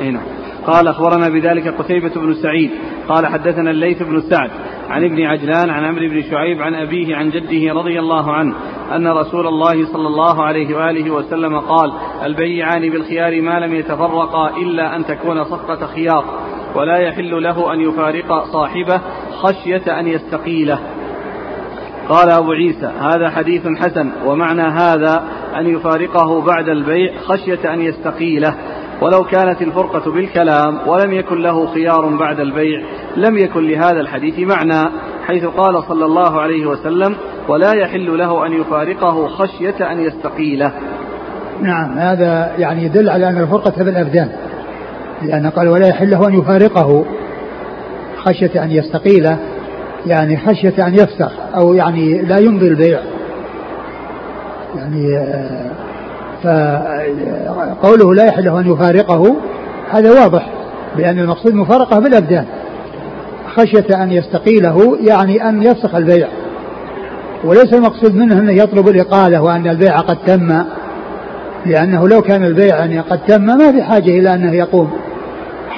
[0.00, 0.24] إي نعم.
[0.66, 2.70] قال أخبرنا بذلك قتيبة بن سعيد.
[3.08, 4.50] قال حدثنا الليث بن سعد
[4.92, 8.54] عن ابن عجلان عن عمرو بن شعيب عن أبيه عن جده رضي الله عنه
[8.96, 11.92] أن رسول الله صلى الله عليه وآله وسلم قال
[12.24, 16.24] البيعان بالخيار ما لم يتفرقا إلا أن تكون صفقة خيار
[16.74, 19.00] ولا يحل له أن يفارق صاحبه
[19.40, 20.78] خشية أن يستقيله.
[22.08, 25.24] قال أبو عيسى هذا حديث حسن ومعنى هذا
[25.56, 28.54] أن يفارقه بعد البيع خشية أن يستقيله.
[29.02, 32.82] ولو كانت الفرقة بالكلام ولم يكن له خيار بعد البيع
[33.16, 34.90] لم يكن لهذا الحديث معنى
[35.26, 37.16] حيث قال صلى الله عليه وسلم
[37.48, 40.72] ولا يحل له أن يفارقه خشية أن يستقيله.
[41.60, 44.28] نعم هذا يعني يدل على أن الفرقة بالأبدان
[45.24, 47.04] لأن قال ولا يحل له أن يفارقه.
[48.16, 49.38] خشية أن يستقيله
[50.06, 53.00] يعني خشية أن يفسخ أو يعني لا يمضي البيع.
[54.76, 55.26] يعني
[56.42, 59.36] فقوله لا يحل له أن يفارقه
[59.90, 60.48] هذا واضح
[60.96, 62.44] بأن المقصود مفارقة بالأبدان
[63.56, 66.28] خشية أن يستقيله يعني أن يفسخ البيع.
[67.44, 70.62] وليس المقصود منه أنه يطلب الإقالة وأن البيع قد تم
[71.66, 74.90] لأنه لو كان البيع يعني قد تم ما في حاجة إلى أنه يقوم.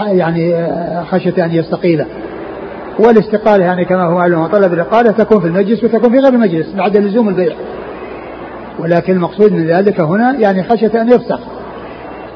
[0.01, 2.07] يعني آه، خشية أن يستقيله
[2.99, 6.97] والاستقالة يعني كما هو معلوم طلب الإقالة تكون في المجلس وتكون في غير المجلس بعد
[6.97, 7.55] لزوم البيع.
[8.79, 11.41] ولكن المقصود من ذلك هنا يعني خشية أن يفسخ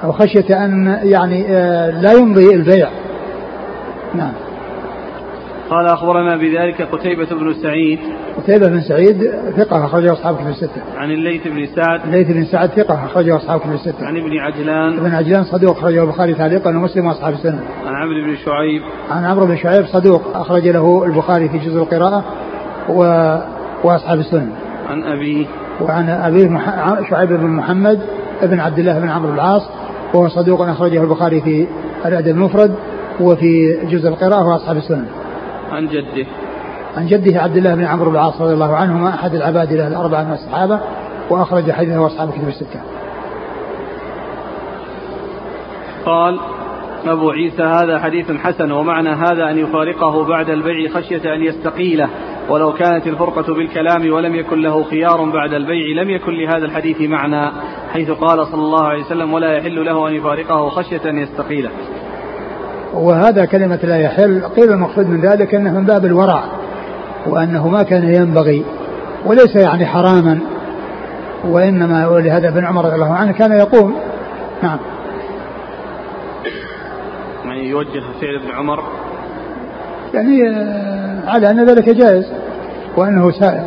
[0.04, 2.88] أو خشية أن يعني آه، لا يمضي البيع.
[4.14, 4.32] نعم.
[5.70, 7.98] قال أخبرنا بذلك قتيبة بن سعيد
[8.38, 10.82] قتيبة بن سعيد ثقة أخرجه أصحاب كتب الستة.
[10.96, 14.06] عن الليث بن سعد الليث بن سعد ثقة أخرجه أصحاب كتب الستة.
[14.06, 17.60] عن ابن عجلان ابن عجلان صدوق أخرجه البخاري تعليقا ومسلم وأصحاب السنة.
[17.86, 22.24] عن عمرو بن شعيب عن عمرو بن شعيب صدوق أخرج له البخاري في جزء القراءة
[22.88, 23.02] و...
[23.84, 24.52] وأصحاب السنة.
[24.88, 25.46] عن أبيه
[25.80, 26.94] وعن أبيه مح...
[27.10, 28.00] شعيب بن محمد
[28.42, 29.62] ابن عبد الله بن عمرو العاص
[30.14, 31.66] وهو صدوق أخرجه البخاري في
[32.06, 32.74] الأدب المفرد
[33.20, 35.06] وفي جزء القراءة وأصحاب السنة.
[35.72, 36.26] عن جده
[36.96, 40.22] عن جده عبد الله بن عمرو بن العاص رضي الله عنهما أحد العباد له الأربعة
[40.22, 40.80] من الصحابة
[41.30, 42.80] وأخرج حديثه اصحاب كتب الستة.
[46.06, 46.40] قال
[47.06, 52.08] أبو عيسى هذا حديث حسن ومعنى هذا أن يفارقه بعد البيع خشية أن يستقيله.
[52.50, 57.50] ولو كانت الفرقة بالكلام ولم يكن له خيار بعد البيع لم يكن لهذا الحديث معنى
[57.92, 61.70] حيث قال صلى الله عليه وسلم ولا يحل له أن يفارقه خشية أن يستقيله.
[62.94, 64.42] وهذا كلمة لا يحل.
[64.56, 66.44] قيل المقصود من ذلك أنه من باب الورع
[67.26, 68.64] وأنه ما كان ينبغي
[69.26, 70.38] وليس يعني حراما
[71.44, 73.94] وإنما ولهذا ابن عمر رضي الله عنه كان يقوم.
[74.62, 74.78] نعم.
[77.44, 78.82] يعني يوجه فعل ابن عمر.
[80.14, 82.32] يعني آه، على أن ذلك جائز
[82.96, 83.64] وأنه سائر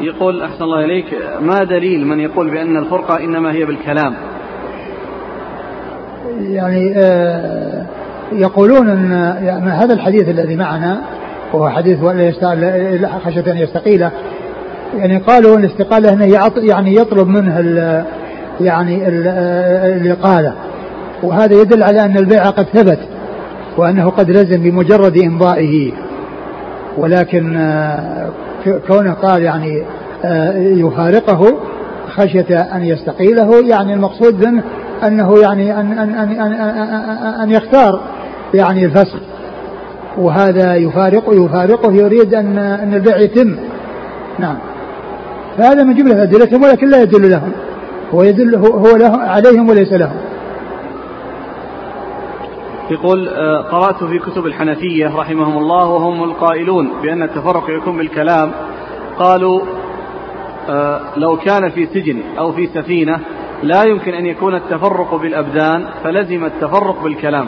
[0.00, 1.06] يقول أحسن الله إليك
[1.40, 4.14] ما دليل من يقول بأن الفرقة إنما هي بالكلام؟
[6.40, 7.86] يعني آه
[8.32, 11.00] يقولون ان هذا الحديث الذي معنا
[11.52, 11.98] وهو حديث
[13.24, 14.10] خشية ان يستقيله
[14.98, 17.58] يعني قالوا الاستقالة انه يعني يطلب منه
[18.60, 19.08] يعني
[19.96, 20.54] الإقالة.
[21.22, 22.98] وهذا يدل على أن البيع قد ثبت
[23.76, 25.92] وأنه قد لزم بمجرد إمضائه.
[26.98, 28.30] ولكن آه،
[28.88, 29.82] كونه قال يعني
[30.24, 31.58] آه، يفارقه
[32.08, 34.62] خشية أن يستقيله يعني المقصود منه
[35.06, 36.52] أنه يعني أن أن أن أن,
[37.42, 38.00] أن يختار.
[38.54, 39.18] يعني الفسخ
[40.18, 43.56] وهذا يفارق يفارقه يريد أن أن البيع يتم.
[44.38, 44.56] نعم.
[45.58, 47.52] فهذا من جملة أدلتهم ولكن لا يدل لهم.
[48.14, 50.16] هو يدل هو له عليهم وليس لهم.
[52.90, 58.50] يقول آه، قرأت في كتب الحنفية رحمهم الله وهم القائلون بأن التفرق يكون بالكلام.
[59.18, 59.60] قالوا
[60.68, 63.20] آه، لو كان في سجن أو في سفينة
[63.62, 67.46] لا يمكن أن يكون التفرق بالأبدان فلزم التفرق بالكلام.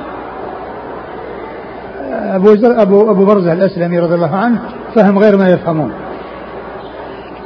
[2.13, 4.63] أبو أبو أبو برزة الأسلمي رضي الله عنه
[4.95, 5.93] فهم غير ما يفهمون.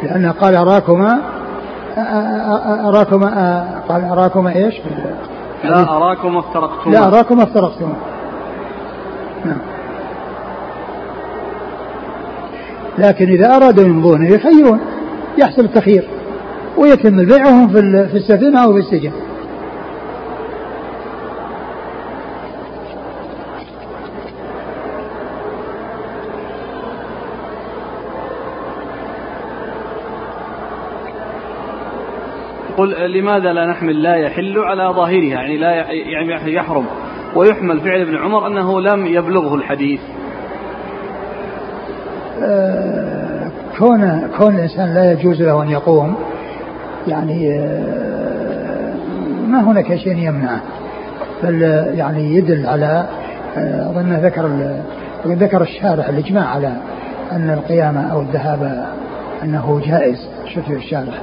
[0.03, 1.19] لأنه قال أراكما
[2.89, 4.75] أراكما قال أراكما إيش؟
[5.65, 6.93] لا أراكما افترقتما.
[6.93, 7.97] لا أراكما افترقتما.
[9.45, 9.59] نعم.
[12.99, 14.81] لكن إذا أرادوا يمضون يخيرون
[15.39, 16.09] يحصل التخيير
[16.77, 19.13] ويتم البيع وهم في السفينة أو في السجن.
[32.79, 36.87] يقول لماذا لا نحمل؟ لا يحل على ظاهرها يعني لا يعني يحرم.
[37.37, 40.01] ويحمل فعل ابن عمر أنه لم يبلغه الحديث.
[42.43, 46.15] آه، كون كون الإنسان لا يجوز له أن يقوم
[47.07, 48.95] يعني آه،
[49.49, 50.61] ما هناك شيء يمنعه.
[51.43, 51.63] بل
[51.95, 53.07] يعني يدل على
[53.57, 54.51] آه، أظن ذكر
[55.27, 56.73] ذكر الشارح الإجماع على
[57.33, 58.87] أن القيامة أو الذهاب
[59.43, 60.29] أنه جائز.
[60.55, 61.19] شوف الشارح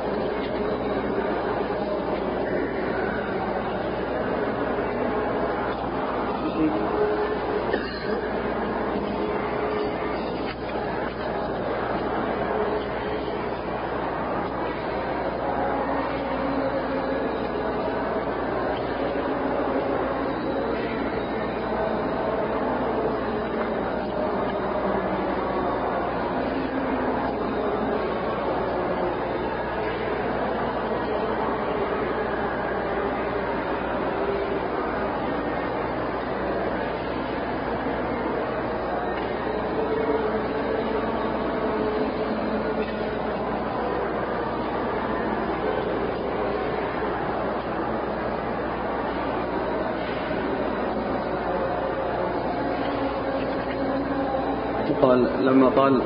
[55.05, 56.01] قال لما قال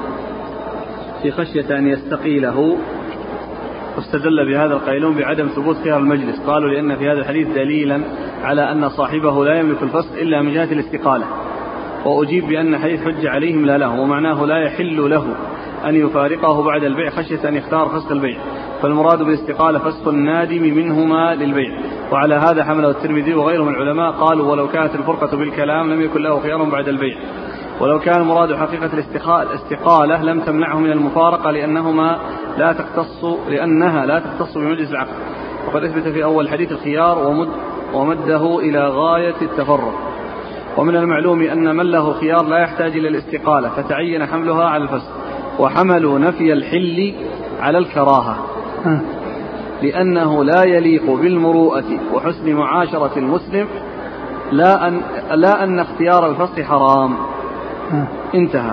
[1.23, 2.77] في خشية أن يستقيله.
[3.97, 6.39] واستدل بهذا القيلون بعدم ثبوت خيار المجلس.
[6.39, 8.01] قالوا لأن في هذا الحديث دليلا
[8.43, 11.25] على أن صاحبه لا يملك الفصل إلا من جهة الاستقالة.
[12.05, 15.36] وأجيب بأن حديث حج عليهم لا له ومعناه لا يحل له
[15.86, 18.38] أن يفارقه بعد البيع خشية أن يختار فسخ البيع.
[18.82, 21.79] فالمراد بالاستقالة فسخ النادم منهما للبيع.
[22.12, 26.39] وعلى هذا حمله الترمذي وغيره من العلماء قالوا ولو كانت الفرقة بالكلام لم يكن له
[26.39, 27.17] خيار بعد البيع.
[27.80, 28.89] ولو كان المراد حقيقة
[29.44, 32.20] الاستقالة لم تمنعه من المفارقة لأنهما
[32.58, 35.13] لا تختص لأنها لا تختص بمجلس العقد.
[35.68, 37.50] وقد أثبت في أول حديث الخيار ومد
[37.94, 39.94] ومده إلى غاية التفرق.
[40.78, 45.12] ومن المعلوم أن من له خيار لا يحتاج إلى الاستقالة فتعين حملها على الفسق.
[45.60, 47.13] وحملوا نفي الحل
[47.60, 48.38] على الكراهة.
[49.82, 53.68] لأنه لا يليق بالمروءة وحسن معاشرة المسلم
[54.52, 57.18] لا أن, لا أن اختيار الفسق حرام.
[58.36, 58.71] انتهى.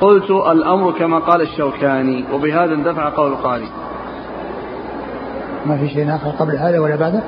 [0.00, 3.66] قلت الأمر كما قال الشوكاني وبهذا اندفع قول القارئ
[5.66, 7.20] ما في شيء آخر قبل هذا ولا بعده؟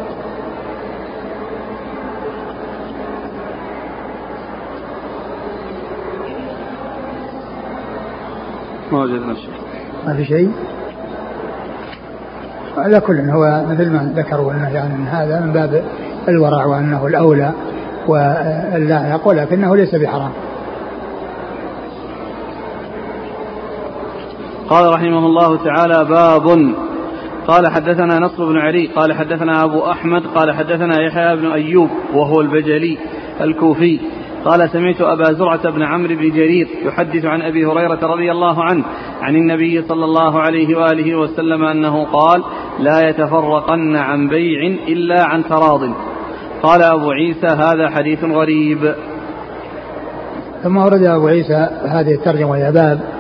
[8.92, 9.50] ما وجدنا شيء.
[10.06, 10.52] ما في شيء؟
[12.76, 15.84] على كل هو مثل ما ذكروا أنه يعني من هذا من باب
[16.28, 17.52] الورع وأنه الأولى
[18.08, 20.30] واللاحق ولكنه ليس بحرام.
[24.68, 26.74] قال رحمه الله تعالى باب.
[27.46, 32.40] قال حدثنا نصر بن علي قال حدثنا أبو أحمد قال حدثنا يحيى بن أيوب وهو
[32.40, 32.98] البجلي
[33.40, 34.00] الكوفي.
[34.44, 38.84] قال سمعت أبا زرعة بن عمرو بن جرير يحدث عن أبي هريرة رضي الله عنه
[39.22, 42.42] عن النبي صلى الله عليه وآله وسلم أنه قال
[42.78, 45.80] لا يتفرقن عن بيع إلا عن تراض
[46.62, 48.94] قال أبو عيسى هذا حديث غريب
[50.62, 53.15] ثم ورد أبو عيسى هذه الترجمة يا باب.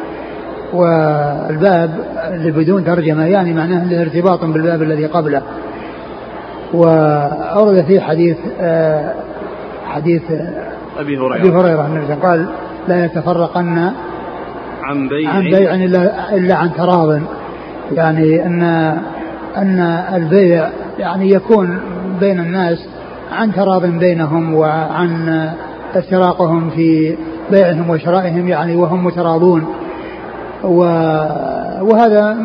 [0.72, 1.90] والباب
[2.30, 5.42] اللي بدون ترجمة يعني معناه له ارتباط بالباب الذي قبله.
[6.74, 9.14] وأورد فيه حديث آه،
[9.86, 10.22] حديث
[10.98, 11.36] أبي هريرة.
[11.36, 12.46] أبي هريرة النبي قال
[12.88, 13.92] لا يتفرقن
[14.82, 17.20] عن بيع عن بيع إلا إلا عن تراض.
[17.92, 18.62] يعني أن
[19.56, 19.80] أن
[20.14, 21.80] البيع يعني يكون
[22.20, 22.88] بين الناس
[23.32, 25.48] عن تراض بينهم وعن
[25.94, 27.16] استراقهم في
[27.50, 29.66] بيعهم وشرائهم يعني وهم متراضون.
[31.82, 32.36] وهذا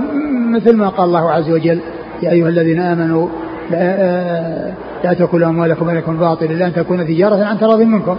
[0.55, 1.79] مثل ما قال الله عز وجل
[2.23, 3.27] يا أيها الذين آمنوا
[3.71, 8.17] لا, لا تأكلوا أموالكم بينكم باطل إلا أن تكون تجارة عن تراض منكم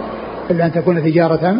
[0.51, 1.55] إلا أن تكون تجارة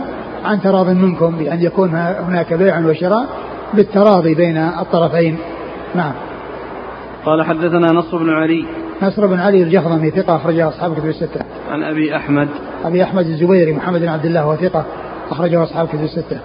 [0.45, 3.26] عن تراض منكم بأن يكون هناك بيع وشراء
[3.74, 5.38] بالتراضي بين الطرفين
[5.95, 6.13] نعم
[7.26, 8.65] قال حدثنا نصر بن علي
[9.01, 11.41] نصر بن علي الجهضمي ثقة أخرجه أصحاب كتب الستة.
[11.72, 12.47] عن أبي أحمد.
[12.86, 14.86] أبي أحمد الزبيري محمد بن عبد الله وثقة
[15.32, 16.39] أخرجه أصحاب كتب الستة.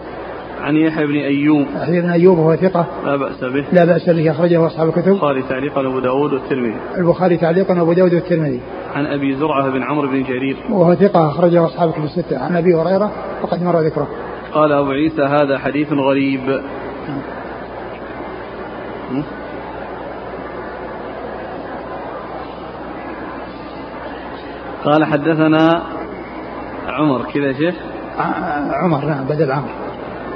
[0.60, 1.66] عن يحيى بن أيوب.
[1.76, 2.86] يحيى بن أيوب وهو ثقة.
[3.04, 3.64] لا بأس به.
[3.72, 5.12] لا بأس به أخرجه أصحاب الكتب.
[5.12, 6.76] البخاري تعليقا وأبو داود والترمذي.
[6.96, 8.60] البخاري تعليقا وأبو داود والترمذي.
[8.94, 10.56] عن أبي زرعة بن عمرو بن جرير.
[10.70, 12.38] وهو ثقة أخرجه أصحاب الكتب الستة.
[12.38, 14.08] عن أبي هريرة وقد مر ذكره.
[14.52, 16.60] قال أبو عيسى هذا حديث غريب.
[24.84, 25.82] قال حدثنا
[26.88, 27.74] عمر كذا شيخ؟
[28.72, 29.87] عمر نعم بدل عمر.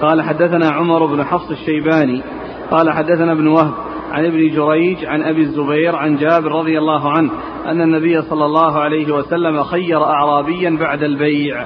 [0.03, 2.23] قال حدثنا عمر بن حفص الشيباني
[2.71, 3.75] قال حدثنا ابن وهب
[4.13, 7.31] عن ابن جريج عن أبي الزبير عن جابر رضي الله عنه
[7.67, 11.65] أن النبي صلى الله عليه وسلم خير أعرابيا بعد البيع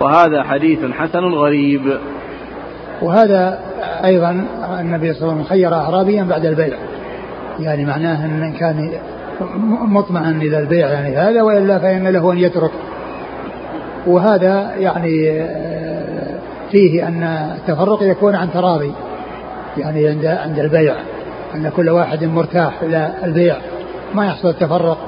[0.00, 1.98] وهذا حديث حسن غريب.
[3.02, 3.58] وهذا
[4.04, 4.30] أيضا
[4.80, 6.78] النبي صلى الله عليه وسلم خير أعرابيا بعد البيع
[7.60, 8.92] يعني معناه أن كان
[9.88, 12.70] مطمئن إلى البيع يعني هذا وإلا فإن له أن يترك.
[14.06, 15.44] وهذا يعني
[16.74, 17.22] فيه أن
[17.56, 18.92] التفرق يكون عن تراضي
[19.78, 20.94] يعني عند عند البيع
[21.54, 23.56] أن كل واحد مرتاح إلى البيع
[24.14, 24.98] ما يحصل التفرق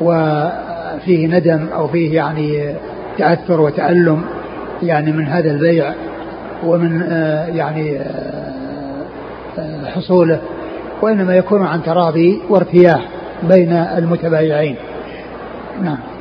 [0.00, 2.74] وفيه ندم أو فيه يعني
[3.18, 4.24] تأثر وتألم
[4.82, 5.92] يعني من هذا البيع
[6.64, 7.98] ومن آه، يعني
[9.58, 10.40] آه، حصوله
[11.02, 13.08] وإنما يكون عن تراضي وارتياح
[13.42, 14.76] بين المتبايعين.
[15.82, 16.11] نعم.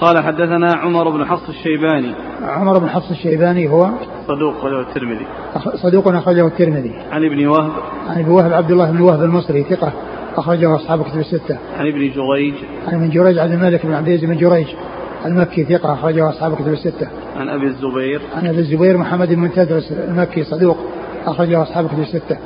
[0.00, 2.14] قال حدثنا عمر بن حفص الشيباني.
[2.42, 3.90] عمر بن حفص الشيباني هو
[4.26, 5.26] صدوق أخرجه الترمذي.
[5.74, 6.94] صدوق أخرجه الترمذي.
[7.12, 7.70] عن ابن وهب.
[8.08, 9.92] عن ابن وهب عبد الله بن وهب المصري ثقة
[10.36, 11.58] أخرجه أصحاب كتب الستة.
[11.78, 12.54] عن ابن جريج.
[12.88, 14.66] عن ابن جريج عبد الملك بن عبد العزيز بن جريج
[15.26, 17.08] المكي ثقة أخرجه أصحاب كتب الستة.
[17.36, 18.20] عن أبي الزبير.
[18.36, 20.76] عن أبي الزبير محمد بن تدرس المكي صدوق
[21.26, 22.36] أخرجه أصحاب كتب الستة.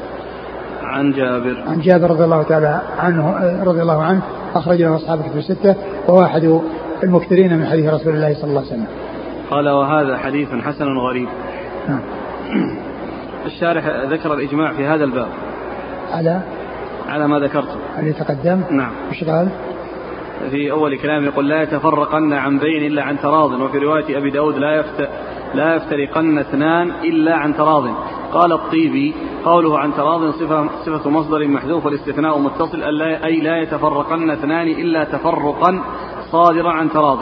[0.82, 1.64] عن جابر.
[1.66, 3.34] عن جابر رضي الله تعالى عنه
[3.64, 4.22] رضي الله عنه
[4.54, 5.74] أخرج له أصحاب كتب الستة.
[6.08, 6.60] وواحد
[7.02, 8.86] المكثرين من حديث رسول الله صلى الله عليه وسلم.
[9.50, 11.28] قال وهذا حديث حسن غريب.
[11.88, 12.00] نعم.
[13.46, 15.28] الشارح ذكر الإجماع في هذا الباب.
[16.12, 16.40] على
[17.08, 17.76] على ما ذكرته.
[17.98, 18.92] اللي تقدم؟ نعم.
[19.12, 19.48] إيش قال؟
[20.50, 24.56] في أول كلام يقول لا يتفرقن عن بين إلا عن تراض وفي رواية أبي داود
[24.56, 25.08] لا يفت
[25.54, 27.84] لا يفترقن اثنان إلا عن تراض
[28.32, 34.68] قال الطيبي قوله عن تراض صفة, صفة مصدر محذوف والاستثناء متصل أي لا يتفرقن اثنان
[34.68, 35.80] إلا تفرقا
[36.32, 37.18] صادرا عن تراض.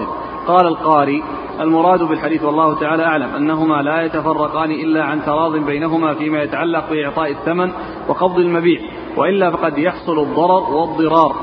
[0.48, 1.22] قال القاري
[1.61, 7.30] المراد بالحديث والله تعالى أعلم أنهما لا يتفرقان إلا عن تراض بينهما فيما يتعلق بإعطاء
[7.30, 7.70] الثمن
[8.09, 8.80] وقبض المبيع
[9.16, 11.36] وإلا فقد يحصل الضرر والضرار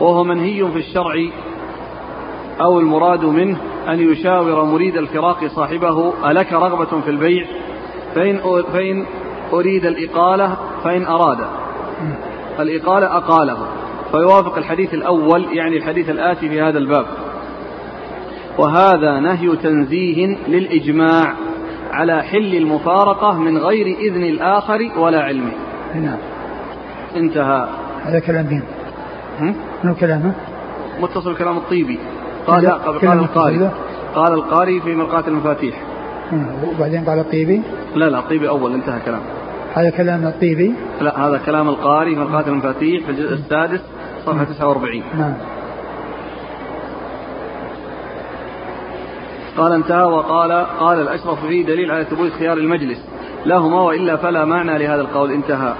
[0.00, 1.14] وهو منهي في الشرع
[2.60, 3.58] أو المراد منه
[3.88, 7.46] أن يشاور مريد الفراق صاحبه ألك رغبة في البيع؟
[8.14, 8.38] فإن,
[8.72, 9.06] فإن
[9.52, 11.38] أريد الإقالة فإن أراد
[12.60, 13.66] الإقالة أقاله.
[14.12, 17.06] فيوافق الحديث الأول يعني الحديث الآتي في هذا الباب.
[18.58, 21.34] وهذا نهي تنزيه للإجماع
[21.90, 25.52] على حل المفارقة من غير إذن الآخر ولا علمه
[25.94, 26.18] نعم.
[27.16, 27.68] انتهى.
[28.04, 28.62] هذا كلام مين؟
[29.84, 30.32] من كلامه؟
[31.00, 31.98] متصل كلام الطيبي.
[32.46, 33.70] قال قال القاري.
[34.14, 35.82] قال القاري في مرقاة المفاتيح.
[36.68, 37.62] وبعدين قال الطيبي؟
[37.94, 39.20] لا لا الطيبي أول انتهى كلام.
[39.74, 43.80] هذا كلام الطيبي؟ لا هذا كلام القاري في مرقاة المفاتيح في الجزء السادس.
[44.26, 45.34] صفحة 49 نعم.
[49.56, 53.04] قال انتهى وقال قال الأشرف فيه دليل على ثبوت خيار المجلس.
[53.46, 55.32] لهما وإلا فلا معنى لهذا القول.
[55.32, 55.74] انتهى.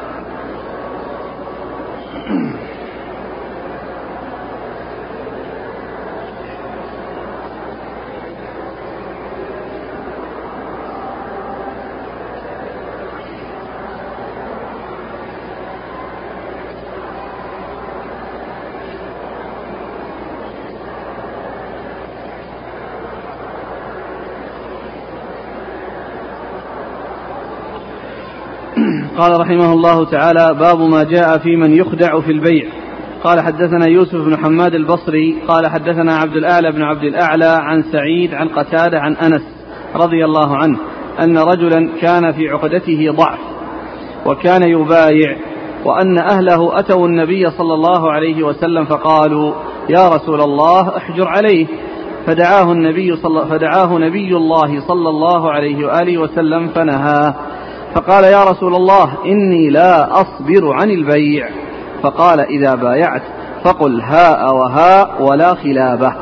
[29.23, 32.67] قال رحمه الله تعالى باب ما جاء في من يخدع في البيع.
[33.25, 38.35] قال حدثنا يوسف بن حماد البصري قال حدثنا عبد الأعلى بن عبد الأعلى عن سعيد
[38.35, 39.43] عن قتادة عن أنس
[39.97, 40.79] رضي الله عنه
[41.21, 43.39] أن رجلا كان في عقدته ضعف
[44.27, 45.37] وكان يبايع
[45.85, 49.53] وأن أهله أتوا النبي صلى الله عليه وسلم فقالوا
[49.89, 51.67] يا رسول الله احجر عليه.
[52.27, 57.35] فدعاه النبي صلى فدعاه نبي الله صلى الله عليه وآله وسلم فنهاه.
[57.95, 61.49] فقال يا رسول الله إني لا أصبر عن البيع.
[62.03, 63.23] فقال إذا بايعت
[63.65, 66.15] فقل هاء وهاء ولا خلابة.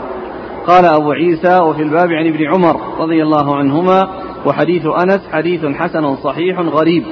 [0.67, 4.09] قال أبو عيسى وفي الباب عن ابن عمر رضي الله عنهما
[4.47, 7.05] وحديث أنس حديث حسن صحيح غريب.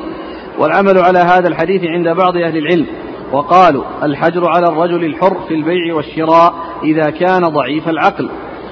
[0.58, 2.86] والعمل على هذا الحديث عند بعض أهل العلم.
[3.32, 6.54] وقالوا الحجر على الرجل الحر في البيع والشراء
[6.84, 8.28] إذا كان ضعيف العقل.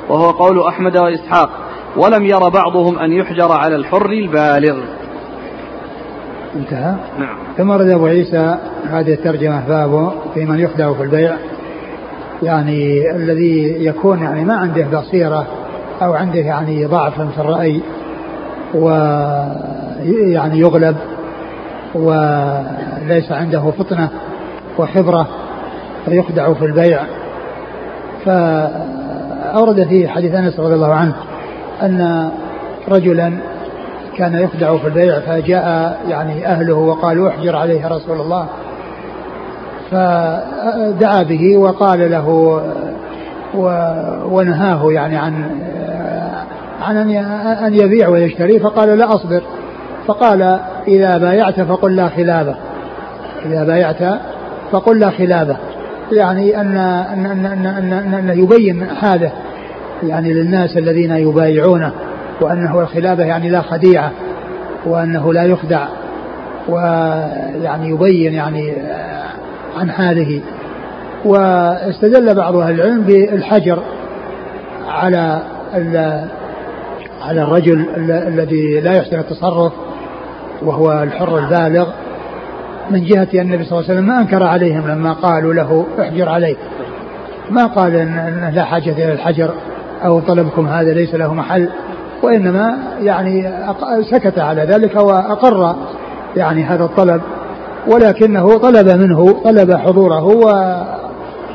[0.09, 1.51] وهو قول أحمد وإسحاق.
[1.97, 4.77] ولم ير بعضهم أن يحجر على الحر البالغ.
[6.57, 6.95] انتهى.
[7.19, 7.37] نعم.
[7.57, 8.59] ثم رد أبو عيسى
[8.91, 11.37] هذه الترجمة بابه في من يخدع في البيع.
[12.43, 15.47] يعني الذي يكون يعني ما عنده بصيرة
[16.03, 17.83] أو عنده يعني ضعف في الرأي
[18.75, 20.97] ويعني يغلب
[21.95, 24.09] وليس عنده فطنة
[24.79, 25.29] وخبرة
[26.05, 27.01] فيخدع في البيع.
[28.25, 31.15] فأورد في حديث أنس رضي الله عنه
[31.83, 32.31] أن
[32.89, 33.33] رجلا
[34.17, 38.47] كان يخدع في البيع فجاء يعني أهله وقالوا احجر عليه رسول الله.
[39.91, 42.61] فدعا به وقال له
[44.31, 45.45] ونهاه يعني عن
[46.83, 46.97] عن
[47.47, 48.59] أن يبيع ويشتري.
[48.59, 49.43] فقال لا أصبر.
[50.07, 50.59] فقال
[50.89, 52.55] إذا بايعت فقل لا خلابة.
[53.47, 54.21] إذا بايعت
[54.73, 55.57] فقل لا خلابة.
[56.13, 59.33] يعني أن أن أن أن, أن, أن يبين حاله
[60.03, 61.93] يعني للناس الذين يبايعونه.
[62.41, 64.13] وأنه الخلابة يعني لا خديعة
[64.87, 65.87] وأنه لا يخدع
[66.69, 68.73] ويعني يبين يعني
[69.77, 70.41] عن حاله.
[71.25, 73.83] واستدل بعض أهل العلم بالحجر
[74.89, 75.43] على
[77.23, 79.73] على الرجل الذي لا يحسن التصرف
[80.63, 81.89] وهو الحر البالغ
[82.91, 86.29] من جهة أن النبي صلى الله عليه وسلم ما أنكر عليهم لما قالوا له احجر
[86.29, 86.57] عليه.
[87.51, 89.51] ما قال إن لا حاجة إلى الحجر
[90.05, 91.69] أو طلبكم هذا ليس له محل.
[92.27, 93.53] وإنما يعني
[94.11, 95.77] سكت على ذلك وأقر
[96.37, 97.21] يعني هذا الطلب
[97.87, 100.25] ولكنه طلب منه طلب حضوره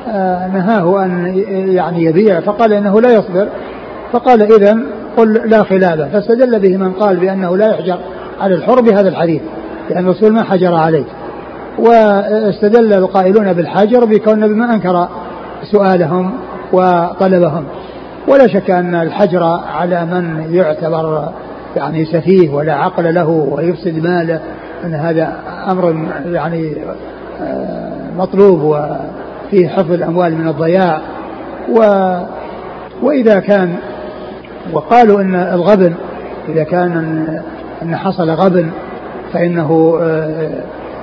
[0.07, 3.47] ونهاه أن يعني يبيع فقال إنه لا يصبر
[4.11, 4.77] فقال إذا
[5.17, 7.97] قل لا خلافه فاستدل به من قال بأنه لا يحجر
[8.41, 9.41] على الحر بهذا الحديث
[9.89, 11.03] لأن الرسول ما حجر عليه
[11.79, 15.07] واستدل القائلون بالحجر بكون ما أنكر
[15.71, 16.31] سؤالهم
[16.73, 17.63] وطلبهم.
[18.27, 19.43] ولا شك أن الحجر
[19.73, 21.29] على من يعتبر
[21.75, 24.41] يعني سفيه ولا عقل له ويفسد ماله
[24.85, 25.33] أن هذا
[25.67, 25.95] أمر
[26.25, 26.73] يعني
[27.41, 31.01] آه، مطلوب وفيه حفظ الأموال من الضياع.
[31.69, 31.79] و
[33.01, 33.75] وإذا كان
[34.73, 35.93] وقالوا أن الغبن
[36.49, 37.25] إذا كان
[37.81, 38.69] أن حصل غبن
[39.33, 40.49] فإنه آه،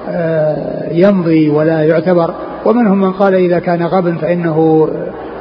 [0.09, 2.35] آه، يمضي ولا يعتبر.
[2.65, 4.89] ومنهم من قال إذا كان غبن فإنه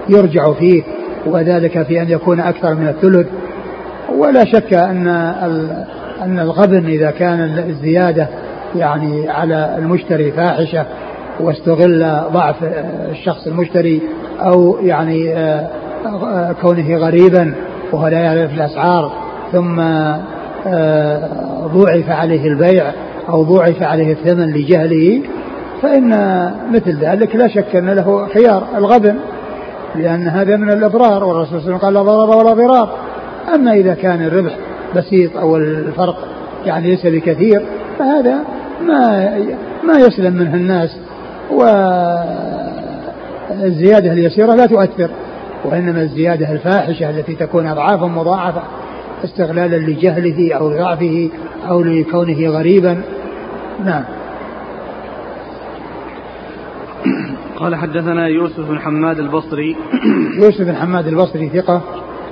[0.09, 0.83] يرجع فيه.
[1.25, 3.27] وذلك في أن يكون أكثر من الثلث.
[4.17, 5.07] ولا شك أن
[6.21, 7.39] أن الغبن إذا كان
[7.69, 8.27] الزيادة
[8.75, 10.85] يعني على المشتري فاحشة
[11.39, 12.55] واستغل ضعف
[13.11, 14.01] الشخص المشتري
[14.39, 17.53] أو يعني آه، كونه غريبا
[17.91, 19.11] وهو لا يعرف الأسعار
[19.51, 19.79] ثم
[20.67, 21.29] آه،
[21.73, 22.91] ضوعف عليه البيع
[23.29, 25.21] أو ضوعف عليه الثمن لجهله
[25.81, 26.11] فإن
[26.71, 28.67] مثل ذلك لا شك أن له خيار.
[28.77, 29.15] الغبن
[29.97, 32.89] لأن هذا من الأضرار والرسول صلى الله عليه وسلم قال لا ضرر ولا ضرار.
[33.55, 34.57] أما إذا كان الربح
[34.95, 36.27] بسيط أو الفرق
[36.65, 37.61] يعني ليس بكثير
[37.99, 38.39] فهذا
[38.87, 39.29] ما
[39.83, 40.97] ما يسلم منه الناس
[43.51, 45.09] والزيادة اليسيرة لا تؤثر
[45.65, 48.61] وإنما الزيادة الفاحشة التي تكون أضعافا مضاعفة
[49.23, 51.29] استغلالا لجهله أو ضعفه
[51.69, 53.01] أو لكونه غريبا.
[53.85, 54.03] نعم.
[57.59, 59.75] قال حدثنا يوسف بن حماد البصري.
[60.43, 61.81] يوسف بن حماد البصري ثقة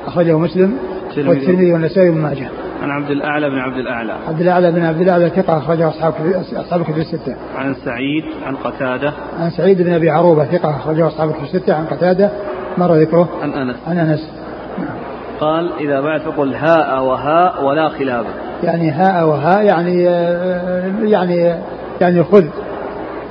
[0.08, 0.78] أخرجه مسلم
[1.18, 2.50] والترمذي والنسائي بن ماجه.
[2.82, 4.14] عن عبد الأعلى بن عبد الأعلى.
[4.28, 6.14] عبد الأعلى بن عبد الأعلى ثقة أخرجه أصحاب
[6.56, 7.36] أصحاب الكتب الستة.
[7.56, 9.14] عن سعيد عن قتادة.
[9.40, 12.32] عن سعيد بن أبي عروبة ثقة أخرجه أصحاب الكتب الستة عن قتادة
[12.78, 13.30] مر ذكره.
[13.42, 13.76] عن أنس.
[13.88, 14.30] عن أنس.
[15.40, 18.26] قال إذا بعت فقل هاء وهاء ولا خلاف
[18.64, 20.04] يعني هاء وهاء يعني
[21.12, 21.56] يعني
[22.02, 22.46] يعني خذ.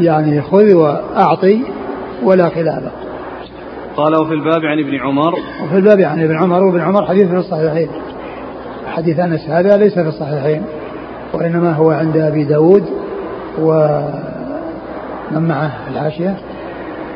[0.00, 1.62] يعني خذ وأعطي
[2.22, 2.82] ولا خلاف.
[3.96, 5.34] قال وفي الباب عن ابن عمر.
[5.64, 7.88] وفي الباب عن ابن عمر وابن عمر حديث في الصحيحين.
[8.86, 10.62] حديث أنس هذا ليس في الصحيحين
[11.34, 12.84] وإنما هو عند أبي داود
[13.58, 16.36] ومن معه الحاشية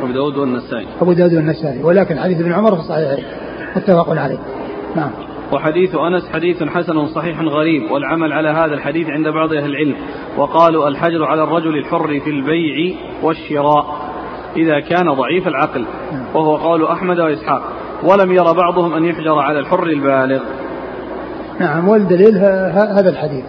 [0.02, 0.86] أبو داود والنسائي.
[1.02, 3.24] أبو داود والنسائي ولكن حديث ابن عمر في الصحيحين.
[3.76, 4.38] متفق عليه.
[4.96, 5.10] نعم.
[5.52, 9.94] وحديث أنس حديث حسن صحيح غريب والعمل على هذا الحديث عند بعض أهل العلم.
[10.36, 14.07] وقالوا الحجر على الرجل الحر في البيع والشراء.
[14.56, 15.84] إذا كان ضعيف العقل.
[16.34, 17.62] وهو قول أحمد وإسحاق
[18.02, 20.42] ولم ير بعضهم أن يحجر على الحر البالغ.
[21.60, 23.44] نعم والدليل هذا الحديث.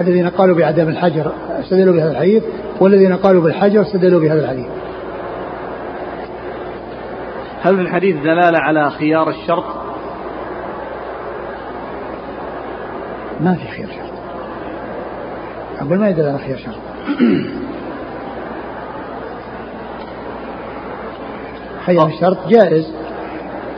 [0.00, 2.42] الذين قالوا بعدم الحجر استدلوا بهذا الحديث
[2.80, 4.66] والذين قالوا بالحجر استدلوا بهذا الحديث.
[7.62, 9.64] هل في الحديث دلالة على خيار الشرط؟
[13.40, 14.12] ما في خيار شرط.
[15.80, 16.78] أقول ما يدل على خيار شرط.
[21.86, 22.92] خيار الشرط جائز.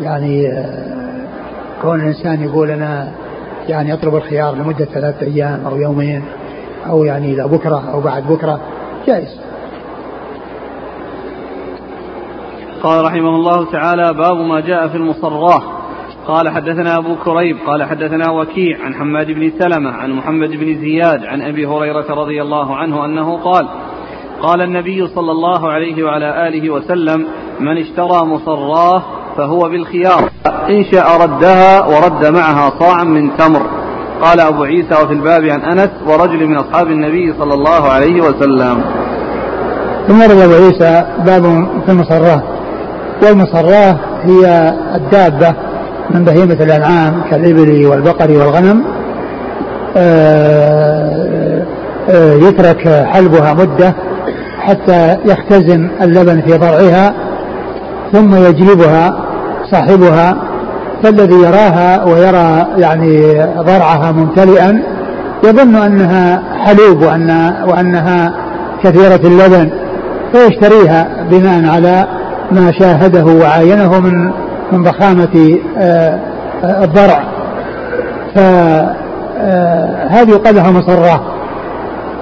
[0.00, 0.98] يعني آه،
[1.82, 3.12] كون الإنسان يقول أنا
[3.68, 6.24] يعني يطلب الخيار لمدة ثلاثة أيام أو يومين
[6.86, 8.60] أو يعني إلى بكرة أو بعد بكرة
[9.06, 9.40] جائز.
[12.82, 15.78] قال رحمه الله تعالى باب ما جاء في المصراة.
[16.28, 21.24] قال حدثنا أبو كريب قال حدثنا وكيع عن حماد بن سلمة عن محمد بن زياد
[21.24, 23.68] عن أبي هريرة رضي الله عنه أنه قال
[24.42, 27.26] قال النبي صلى الله عليه وعلى آله وسلم
[27.60, 29.02] من اشترى مصراه
[29.36, 30.30] فهو بالخيار.
[30.46, 33.62] إن شاء ردها ورد معها صاعا من تمر.
[34.22, 38.84] قال أبو عيسى وفي الباب عن أنس ورجل من أصحاب النبي صلى الله عليه وسلم.
[40.08, 42.42] ثم ورد أبو عيسى باب في المصراه.
[43.22, 45.54] والمصراه هي الدابة
[46.10, 48.84] من بهيمة الأنعام كالإبل والبقر والغنم.
[49.96, 51.62] آه،
[52.10, 53.94] آه، يترك حلبها مدة
[54.60, 57.27] حتى يختزن اللبن في ضرعها.
[58.12, 59.24] ثم يجلبها
[59.70, 60.36] صاحبها
[61.02, 64.82] فالذي يراها ويرى يعني ضرعها ممتلئا
[65.44, 68.32] يظن أنها حلوب وان وأنها
[68.82, 69.70] كثيرة اللبن
[70.32, 72.06] فيشتريها بناء على
[72.52, 74.30] ما شاهده وعاينه من
[74.72, 76.18] من ضخامة آه،
[76.64, 77.22] الضرع.
[78.34, 81.22] فهذه يقال لها مصرة.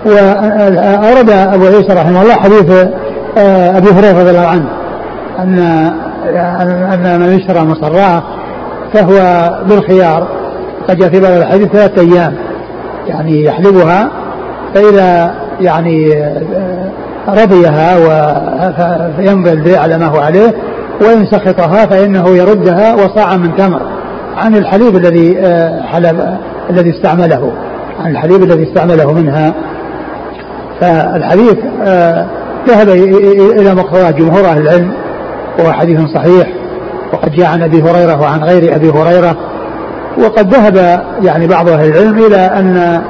[0.07, 2.71] وأورد أبو عيسى رحمه الله حديث
[3.39, 4.67] آه، أبي هريرة رضي الله عنه.
[5.39, 5.59] أن
[6.93, 8.23] أن من اشترى مصراه
[8.93, 10.29] فهو بالخيار.
[10.89, 12.35] قد جاء في بعض الحديث ثلاثة أيام
[13.09, 14.11] يعني يحلبها
[14.75, 16.91] فإذا يعني آه،
[17.29, 17.97] رضيها
[19.19, 20.55] ويمضي البيع على ما هو عليه
[21.01, 23.83] وإن سخطها فإنه يردها وصاع من تمر
[24.37, 26.39] عن الحليب الذي آه، حلب
[26.71, 27.53] الذي استعمله
[28.05, 29.55] عن الحليب الذي استعمله منها.
[30.81, 32.27] فالحديث آه،
[32.69, 32.89] ذهب
[33.59, 34.93] إلى مقتضى جمهور أهل العلم
[35.59, 36.49] وهو حديث صحيح
[37.13, 39.37] وقد جاء عن أبي هريرة وعن غير أبي هريرة
[40.19, 43.01] وقد ذهب يعني بعض أهل العلم إلى أن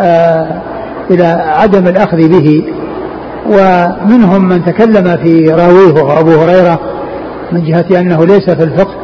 [0.00, 0.62] آه،
[1.10, 2.64] إلى عدم الأخذ به
[3.46, 6.78] ومنهم من تكلم في راويه وهو أبو هريرة
[7.52, 8.94] من جهة أنه ليس في الفقه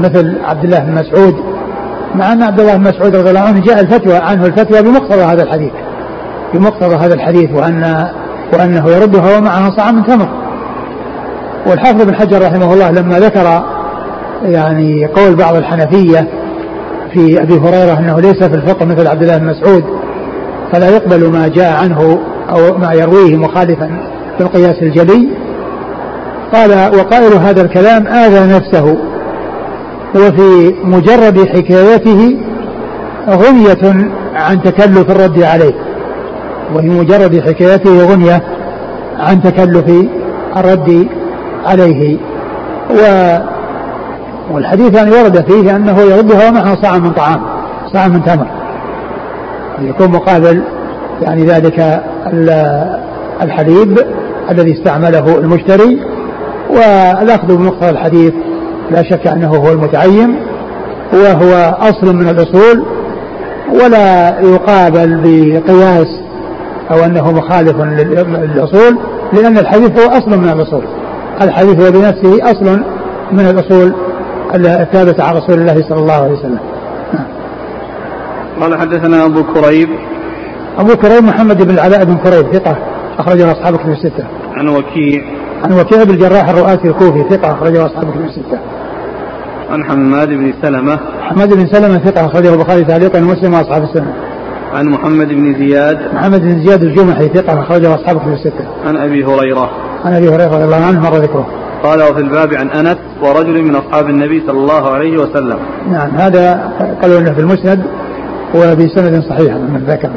[0.00, 1.34] مثل عبد الله بن مسعود
[2.14, 5.42] مع أن عبد الله بن مسعود رضي الله عنه جاء الفتوى عنه الفتوى بمقتضى هذا
[5.42, 5.72] الحديث
[6.54, 8.06] بمقتضى هذا الحديث وأن
[8.52, 10.28] وأنه يردها ومعها صاع من تمر.
[11.70, 13.62] والحافظ بن حجر رحمه الله لما ذكر
[14.42, 16.28] يعني قول بعض الحنفية
[17.12, 19.84] في أبي هريرة أنه ليس في الفقه مثل عبد الله بن مسعود
[20.72, 22.18] فلا يقبل ما جاء عنه
[22.50, 23.90] أو ما يرويه مخالفا
[24.38, 25.28] في القياس الجلي.
[26.52, 28.96] قال وقائل هذا الكلام آذى نفسه
[30.14, 32.38] وفي مجرد حكايته
[33.28, 35.74] غنية عن تكلف الرد عليه
[36.74, 38.42] وفي مجرد حكايته غنية
[39.18, 40.06] عن تكلف
[40.56, 41.08] الرد
[41.66, 42.16] عليه.
[42.90, 43.02] و
[44.52, 47.40] والحديث يعني ورد فيه أنه يردها ومعه صاع من طعام
[47.92, 48.46] صاع من تمر.
[49.80, 50.62] يكون مقابل
[51.22, 52.02] يعني ذلك
[53.42, 53.98] الحليب
[54.50, 56.00] الذي استعمله المشتري.
[56.70, 58.34] والأخذ بمقتضى الحديث
[58.90, 60.36] لا شك أنه هو المتعين
[61.12, 62.84] وهو أصل من الأصول
[63.72, 66.06] ولا يقابل بقياس
[66.90, 68.98] أو أنه مخالف للأصول
[69.32, 70.84] لأن الحديث هو أصل من الأصول.
[71.42, 72.80] الحديث هو بنفسه أصل
[73.32, 73.94] من الأصول
[74.54, 76.58] الثابتة عن رسول الله صلى الله عليه وسلم
[78.60, 79.88] قال حدثنا أبو كريب
[80.78, 82.76] أبو كريب محمد بن العلاء بن كريب ثقة
[83.18, 84.24] أخرجه أصحاب كتب الستة.
[84.54, 85.22] عن وكيع
[85.64, 88.58] عن وكيع بن الجراح الرؤاسي الكوفي ثقة أخرجه أصحاب كتب الستة.
[89.70, 94.14] عن حماد بن سلمة حماد بن سلمة ثقة أخرجه البخاري تعليقا ومسلم وأصحاب السنة.
[94.74, 98.66] عن محمد بن زياد محمد بن زياد الجمحي ثقة أخرجه أصحاب كتب الستة.
[98.86, 99.70] عن أبي هريرة
[100.04, 101.46] عن أبي هريرة رضي الله عنه مر ذكره.
[101.82, 105.58] قال وفي الباب عن أنس ورجل من أصحاب النبي صلى الله عليه وسلم.
[105.90, 106.72] نعم هذا
[107.02, 107.82] قالوا أنه في المسند
[108.54, 110.10] وبسند صحيح من ذكر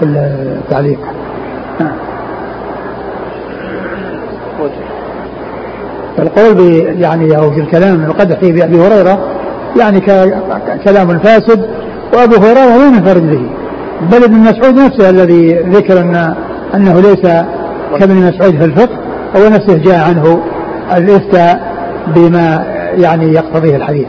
[0.00, 0.98] في التعليق
[1.80, 1.96] نعم
[6.18, 6.60] القول
[7.00, 9.18] يعني أو في الكلام القدح فيه بأبي هريرة
[9.80, 10.00] يعني
[10.84, 11.66] كلام فاسد
[12.12, 13.50] وأبو هريرة لا ينفرد به
[14.12, 16.34] بل ابن مسعود نفسه الذي ذكر ان
[16.74, 17.44] أنه ليس
[17.98, 18.98] كابن مسعود في الفقه
[19.36, 20.42] هو نفسه جاء عنه
[20.96, 21.74] الإفتاء
[22.16, 24.06] بما يعني يقتضيه الحديث.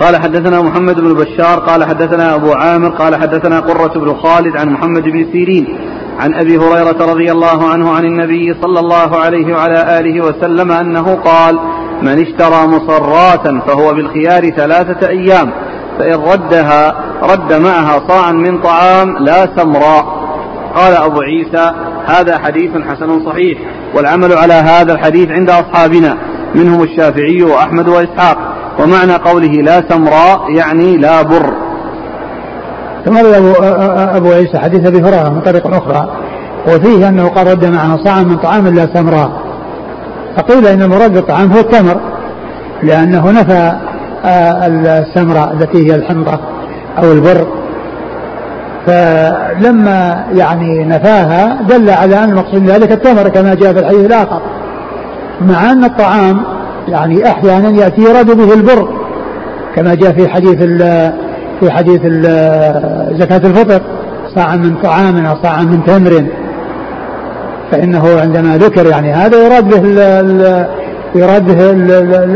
[0.00, 4.68] قال حدثنا محمد بن بشار قال حدثنا أبو عامر قال حدثنا قرة بن خالد عن
[4.68, 5.78] محمد بن سيرين
[6.20, 11.14] عن أبي هريرة رضي الله عنه عن النبي صلى الله عليه وعلى آله وسلم أنه
[11.14, 11.58] قال
[12.02, 15.52] من اشترى مصرات فهو بالخيار ثلاثة أيام
[15.98, 20.18] فإن ردها رد معها صاعا من طعام لا سمراء.
[20.74, 21.72] قال أبو عيسى
[22.06, 23.58] هذا حديث حسن صحيح
[23.94, 26.16] والعمل على هذا الحديث عند أصحابنا
[26.54, 28.38] منهم الشافعي وأحمد وإسحاق.
[28.78, 31.52] ومعنى قوله لا سمراء يعني لا بر.
[33.04, 33.52] ثم أبو,
[34.16, 36.08] أبو عيسى حديث أبي هريرة من طريق أخرى
[36.68, 39.30] وفيه أنه قال رد معه صاعا من طعام لا سمراء.
[40.36, 42.00] فقيل إن المراد بالطعام هو التمر
[42.82, 43.72] لأنه نفى
[44.24, 46.40] السمراء التي هي الحنطة
[46.98, 47.46] أو البر.
[48.86, 54.40] فلما يعني نفاها دل على أن المقصود ذلك التمر كما جاء في الحديث الآخر
[55.40, 56.42] مع أن الطعام
[56.88, 58.88] يعني أحيانا يأتي يراد به البر
[59.74, 60.58] كما جاء في حديث
[61.60, 62.00] في حديث
[63.20, 63.80] زكاة الفطر
[64.34, 66.26] صاعا من طعام أو صاعا من تمر.
[67.70, 69.88] فإنه عندما ذكر يعني هذا يراد به
[71.14, 71.70] يراد به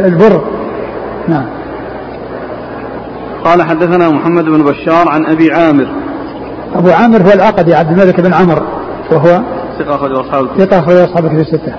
[0.07, 0.45] البر.
[1.29, 1.45] نعم.
[3.45, 5.87] قال حدثنا محمد بن بشار عن أبي عامر.
[6.75, 8.63] أبو عامر هو العقدي عبد الملك بن عمر
[9.13, 9.43] وهو
[9.79, 11.75] ثقة أخرج أصحاب ثقة أخرج أصحاب الكتب الستة.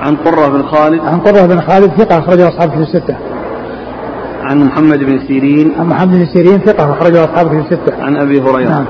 [0.00, 1.00] عن قرة بن خالد.
[1.00, 3.16] عن قرة بن خالد ثقة أخرج أصحاب الكتب الستة.
[4.42, 5.72] عن محمد بن سيرين.
[5.78, 8.02] عن محمد بن سيرين ثقة أخرج أصحاب الكتب الستة.
[8.02, 8.70] عن أبي هريرة.
[8.70, 8.84] نعم.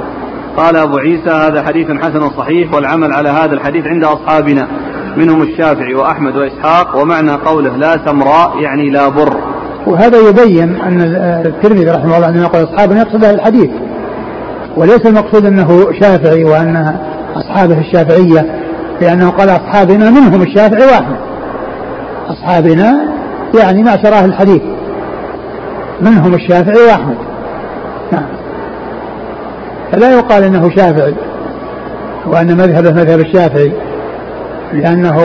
[0.56, 4.68] قال أبو عيسى هذا حديث حسن صحيح والعمل على هذا الحديث عند أصحابنا
[5.16, 9.36] منهم الشافعي وأحمد وإسحاق ومعنى قوله لا سمراء يعني لا بر.
[9.86, 11.00] وهذا يبين أن
[11.46, 13.70] الترمذي رحمه الله عندما يقول أصحابنا يقصد أهل الحديث.
[14.76, 16.96] وليس المقصود أنه شافعي وأن
[17.36, 18.46] أصحابه الشافعية
[19.00, 21.16] لأنه قال أصحابنا منهم الشافعي وأحمد
[22.28, 23.04] أصحابنا
[23.58, 24.62] يعني معشر أهل الحديث.
[26.00, 27.16] منهم الشافعي وأحمد
[28.12, 28.26] نعم.
[29.92, 31.14] فلا يقال أنه شافعي
[32.26, 33.72] وأن مذهبه مذهب الشافعي
[34.72, 35.16] لأنه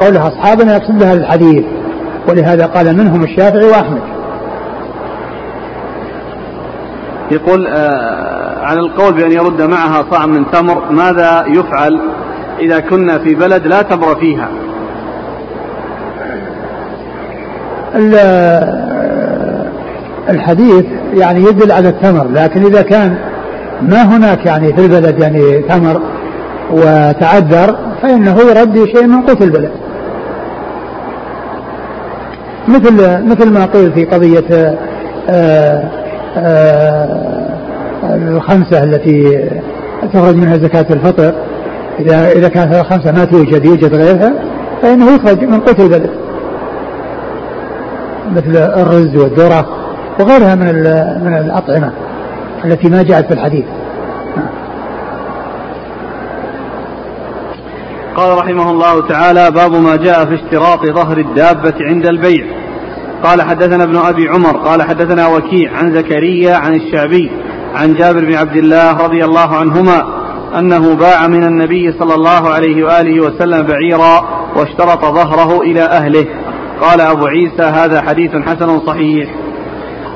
[0.00, 1.64] قوله أصحابنا يقصد بها الحديث.
[2.28, 4.02] ولهذا قال منهم الشافعي وأحمد.
[7.30, 12.00] يقول آه على القول بأن يرد معها صاع من تمر ماذا يفعل
[12.60, 14.48] إذا كنا في بلد لا تمر فيها؟
[20.28, 23.18] الحديث يعني يدل على التمر لكن إذا كان
[23.82, 26.02] ما هناك يعني في البلد يعني تمر
[26.70, 29.70] وتعذر فإنه يرد شيء من قوت البلد.
[32.68, 34.76] مثل مثل ما قيل في قضية
[35.30, 35.82] آه،
[36.36, 37.48] آه،
[38.04, 39.48] الخمسة التي
[40.12, 41.34] تخرج منها زكاة الفطر.
[42.00, 44.32] إذا إذا كانت الخمسة ما توجد يوجد غيرها
[44.82, 46.10] فإنه يخرج من قوت البلد
[48.36, 49.66] مثل الرز والذرة
[50.20, 50.74] وغيرها من
[51.24, 51.92] من الأطعمة
[52.64, 53.64] التي ما جاءت في الحديث.
[58.18, 62.46] قال رحمه الله تعالى باب ما جاء في اشتراط ظهر الدابة عند البيع.
[63.24, 67.30] قال حدثنا ابن أبي عمر قال حدثنا وكيع عن زكريا عن الشعبي
[67.74, 70.04] عن جابر بن عبد الله رضي الله عنهما
[70.58, 76.26] أنه باع من النبي صلى الله عليه وآله وسلم بعيرا واشترط ظهره إلى أهله.
[76.80, 79.34] قال أبو عيسى هذا حديث حسن صحيح.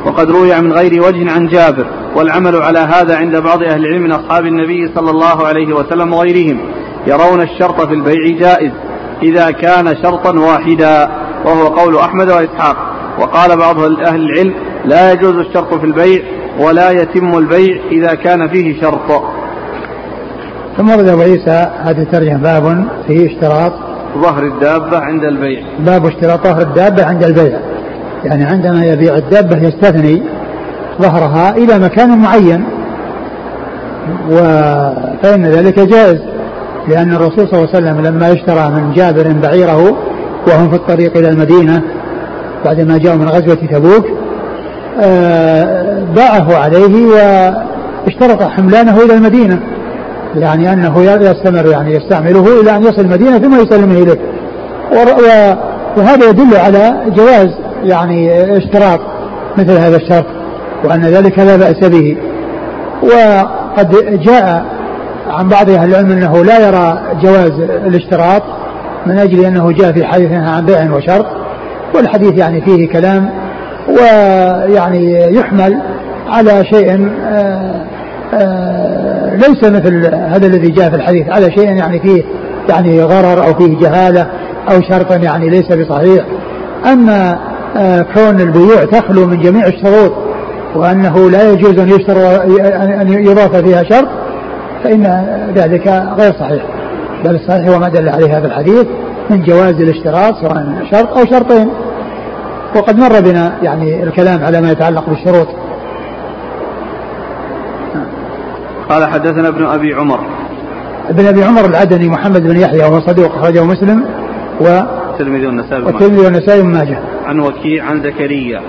[0.07, 1.87] وقد روي من غير وجه عن جابر
[2.17, 6.59] والعمل على هذا عند بعض أهل العلم من أصحاب النبي صلى الله عليه وسلم وغيرهم.
[7.07, 8.73] يرون الشرط في البيع جائز
[9.23, 11.09] إذا كان شرطا واحدا
[11.45, 12.77] وهو قول أحمد وإسحاق.
[13.19, 16.23] وقال بعض أهل العلم لا يجوز الشرط في البيع
[16.59, 19.23] ولا يتم البيع إذا كان فيه شرط.
[20.77, 23.73] ثم ورد أبو عيسى هذه الترجمة باب في اشتراط.
[24.19, 25.63] ظهر الدابة عند البيع.
[25.79, 27.59] باب اشتراط ظهر الدابة عند البيع.
[28.25, 30.23] يعني عندما يبيع الدابة يستثني
[31.03, 32.65] ظهرها إلى مكان معين
[35.23, 36.21] فإن ذلك جائز.
[36.89, 39.97] لأن الرسول صلى الله عليه وسلم لما اشترى من جابر بعيره
[40.49, 41.83] وهم في الطريق إلى المدينة
[42.65, 44.07] بعدما جاءوا من غزوة تبوك
[45.01, 47.07] آه، باعه عليه
[48.07, 49.61] واشترط حملانه إلى المدينة
[50.37, 54.19] يعني أنه يستمر يعني يستعمله إلى أن يصل المدينة ثم يسلمه إليه.
[55.97, 57.49] وهذا يدل على جواز
[57.85, 59.01] يعني اشتراط
[59.59, 60.27] مثل هذا الشرط
[60.85, 62.17] وأن ذلك لا بأس به.
[63.03, 64.65] وقد جاء
[65.27, 68.43] عن بعض أهل العلم أنه لا يرى جواز الاشتراط
[69.07, 71.27] من أجل أنه جاء في حديث عن بيع وشرط
[71.95, 73.31] والحديث يعني فيه كلام
[73.89, 75.79] ويعني يحمل
[76.29, 77.85] على شيء آه،
[78.35, 82.23] آه، ليس مثل هذا الذي جاء في الحديث على شيء يعني فيه
[82.69, 84.27] يعني غرر أو فيه جهالة
[84.71, 86.25] أو شرطا يعني ليس بصحيح.
[86.93, 87.39] أما
[87.77, 90.13] آه، كون البيوع تخلو من جميع الشروط
[90.75, 92.37] وأنه لا يجوز أن يشترى
[93.01, 94.09] أن يضاف فيها شرط
[94.85, 95.03] فإن
[95.55, 96.63] ذلك غير صحيح.
[97.25, 98.87] بل الصحيح هو ما دل عليه هذا الحديث
[99.31, 101.69] من جواز الاشتراط سواء شرط أو شرطين.
[102.77, 105.49] وقد مر بنا يعني الكلام على ما يتعلق بالشروط.
[108.89, 110.21] قال حدثنا ابن أبي عمر.
[111.09, 114.05] ابن أبي عمر العدني محمد بن يحيى وهو صديق أخرجه مسلم
[114.61, 114.67] و
[115.13, 116.99] الترمذي والنسائي والترمذي والنسائي بن ماجه.
[117.27, 118.61] عن وكيع عن زكريا.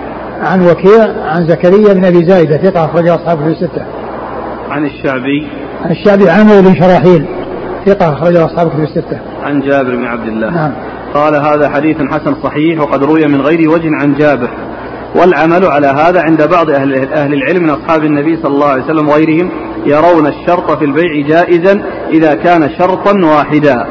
[0.41, 3.85] عن وكيع عن زكريا بن أبي زايده ثقة أخرجه أصحابه في الستة.
[4.69, 5.47] عن الشعبي.
[5.89, 7.25] الشعبي عمرو بن شراحيل
[7.85, 9.19] ثقة أخرجه أصحابه في الستة.
[9.43, 10.49] عن جابر بن عبد الله.
[10.49, 10.71] نعم.
[11.13, 14.49] قال هذا حديث حسن صحيح وقد روي من غير وجه عن جابر.
[15.15, 19.09] والعمل على هذا عند بعض أهل, أهل العلم من أصحاب النبي صلى الله عليه وسلم
[19.09, 19.49] وغيرهم
[19.85, 23.85] يرون الشرط في البيع جائزا إذا كان شرطا واحدا.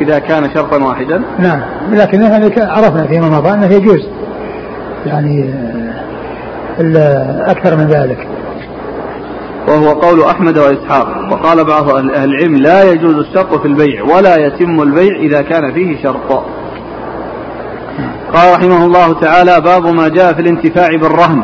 [0.00, 1.60] إذا كان شرطا واحدا نعم
[1.92, 2.22] لكن
[2.62, 4.08] عرفنا فيما مضى أنه يجوز
[5.06, 5.54] يعني
[7.46, 8.31] أكثر من ذلك
[9.68, 11.08] وهو قول أحمد وإسحاق.
[11.32, 16.02] وقال بعض أهل العلم لا يجوز الشرط في البيع ولا يتم البيع إذا كان فيه
[16.02, 16.44] شرط.
[18.34, 21.42] قال رحمه الله تعالى باب ما جاء في الانتفاع بالرهن.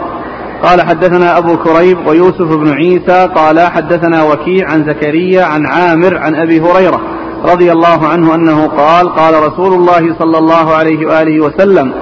[0.63, 6.35] قال حدثنا أبو كريب ويوسف بن عيسى قال حدثنا وكيع عن زكريا عن عامر عن
[6.35, 7.01] أبي هريرة
[7.45, 11.93] رضي الله عنه أنه قال قال رسول الله صلى الله عليه وآله وسلم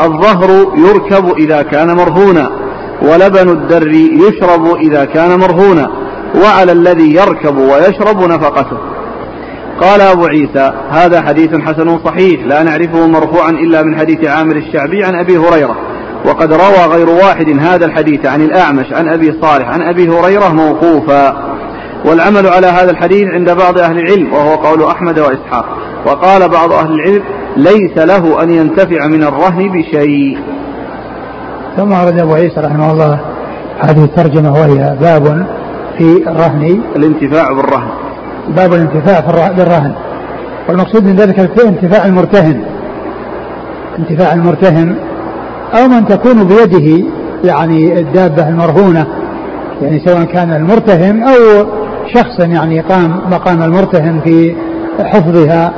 [0.00, 2.50] الظهر يركب إذا كان مرهونا.
[3.04, 3.92] ولبن الدر
[4.28, 5.90] يشرب إذا كان مرهونا
[6.42, 8.78] وعلى الذي يركب ويشرب نفقته.
[9.80, 15.04] قال أبو عيسى هذا حديث حسن صحيح لا نعرفه مرفوعا إلا من حديث عامر الشعبي
[15.04, 15.76] عن أبي هريرة.
[16.26, 21.54] وقد روى غير واحد هذا الحديث عن الأعمش عن أبي صالح عن أبي هريرة موقوفا.
[22.04, 25.66] والعمل على هذا الحديث عند بعض أهل العلم وهو قول أحمد وإسحاق.
[26.06, 27.22] وقال بعض أهل العلم
[27.56, 30.38] ليس له أن ينتفع من الرهن بشيء.
[31.76, 33.18] ثم أورد أبو عيسى رحمه الله
[33.80, 35.46] هذه الترجمة وهي باب
[35.98, 36.80] في الرهن.
[36.96, 37.88] الانتفاع بالرهن.
[38.56, 39.20] باب الانتفاع
[39.52, 39.92] بالرهن.
[40.68, 42.60] والمقصود من ذلك انتفاع المرتهن.
[43.98, 44.96] انتفاع المرتهن
[45.74, 47.04] أو من تكون بيده
[47.44, 49.06] يعني الدابة المرهونة
[49.82, 51.66] يعني سواء كان المرتهن أو
[52.14, 54.54] شخص يعني قام مقام المرتهن في
[55.00, 55.72] حفظها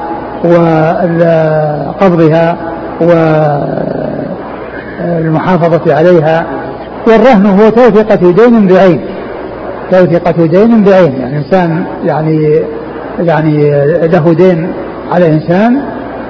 [2.01, 2.57] وقبضها
[5.01, 6.47] والمحافظة عليها
[7.07, 9.01] والرهن هو توثيقة دين بعين.
[9.91, 11.15] توثيقة دين بعين.
[11.15, 12.61] يعني إنسان يعني
[13.19, 13.71] يعني
[14.07, 14.73] له دين
[15.13, 15.81] على إنسان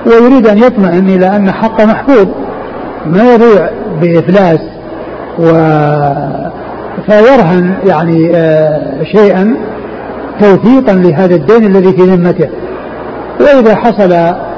[0.07, 2.27] ويريد أن يطمئن إلى أن حقه محفوظ
[3.07, 3.69] ما يضيع
[4.01, 4.61] بإفلاس
[5.39, 5.45] و
[7.07, 9.57] فيرهن يعني آه، شيئا
[10.41, 12.49] توثيقا لهذا الدين الذي في ذمته.
[13.41, 14.13] وإذا حصل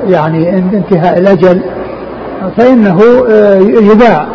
[0.09, 1.61] يعني انتهاء الأجل
[2.57, 3.59] فإنه آه،
[3.93, 4.26] يباع.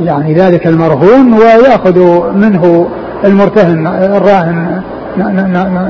[0.00, 1.98] يعني ذلك المرهون ويأخذ
[2.34, 2.88] منه
[3.24, 4.82] المرتهن الراهن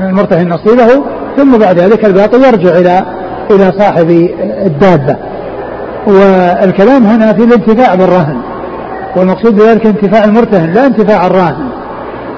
[0.09, 1.03] المرتهن نصيبه
[1.37, 3.05] ثم بعد ذلك الباقي يرجع إلى
[3.51, 4.29] إلى صاحب
[4.65, 5.15] الدابة.
[6.07, 8.37] والكلام هنا في الانتفاع بالرهن
[9.15, 11.69] والمقصود بذلك انتفاع المرتهن لا انتفاع الراهن.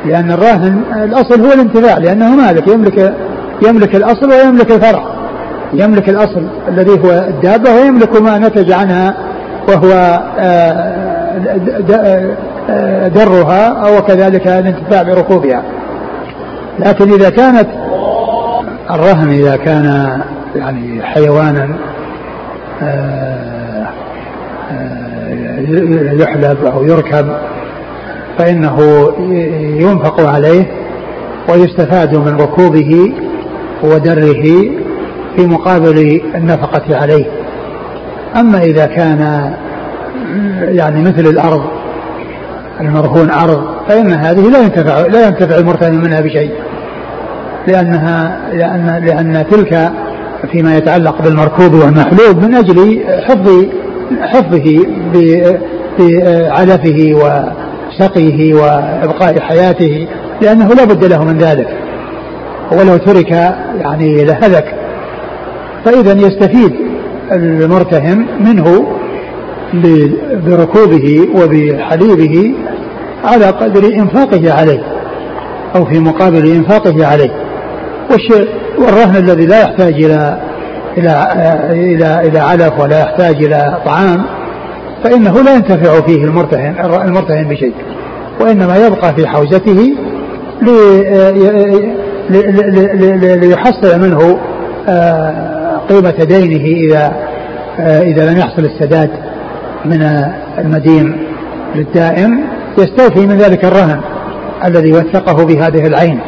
[0.06, 3.14] لأن الراهن الأصل هو الانتفاع لأنه مالك يملك
[3.68, 5.15] يملك الأصل ويملك الفرع.
[5.80, 9.14] يملك الأصل الذي هو الدابة ويملك ما نتج عنها
[9.68, 10.96] وهو آه،
[12.70, 15.64] آه، درها أو كذلك الانتفاع بركوبها.
[16.80, 17.68] لكن إذا كانت
[18.92, 20.20] الرهن إذا كان
[20.56, 21.70] يعني حيوانا
[22.82, 23.88] آه،
[26.14, 27.38] يحلب أو يركب
[28.38, 28.78] فإنه
[29.80, 30.66] ينفق عليه
[31.50, 33.14] ويستفاد من ركوبه
[33.84, 34.70] ودره
[35.38, 37.26] في مقابل النفقة عليه.
[38.40, 39.52] أما إذا كان
[40.62, 41.62] يعني مثل الأرض
[42.82, 46.52] المرهون أرض فإن هذه لا ينتفع لا ينتفع المرتهن منها بشيء.
[47.68, 49.92] لأنها لأن لأن تلك
[50.52, 53.66] فيما يتعلق بالمركوب والمحلوب من أجل حفظ
[54.22, 54.86] حفظه
[56.00, 60.08] بعلفه وسقيه وإبقاء حياته
[60.42, 61.68] لأنه لا بد له من ذلك.
[62.72, 63.32] ولو ترك
[63.82, 64.76] يعني لهلك
[65.86, 66.72] فإذا يستفيد
[67.32, 68.88] المرتهن منه
[70.48, 72.56] بركوبه وبحليبه
[73.24, 74.84] على قدر إنفاقه عليه
[75.76, 77.30] أو في مقابل إنفاقه عليه.
[78.12, 80.40] والشيء والرهن الذي لا يحتاج إلى
[80.98, 81.28] إلى
[81.72, 84.26] إلى إلى علف ولا يحتاج إلى طعام
[85.04, 86.76] فإنه لا ينتفع فيه المرتهن
[87.06, 87.74] المرتهن بشيء
[88.42, 89.96] وإنما يبقى في حوزته
[93.42, 94.40] ليحصل منه
[94.90, 97.14] آه، قيمة دينه إذا
[97.80, 99.10] آه، إذا لم يحصل السداد
[99.86, 100.02] من
[100.58, 101.18] المدين
[101.76, 102.44] للدائم
[102.78, 104.02] يستوفي من ذلك الرهن
[104.66, 106.20] الذي وثقه بهذه العين.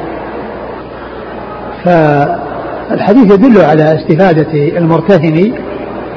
[1.85, 5.53] فالحديث يدل على استفادة المرتهن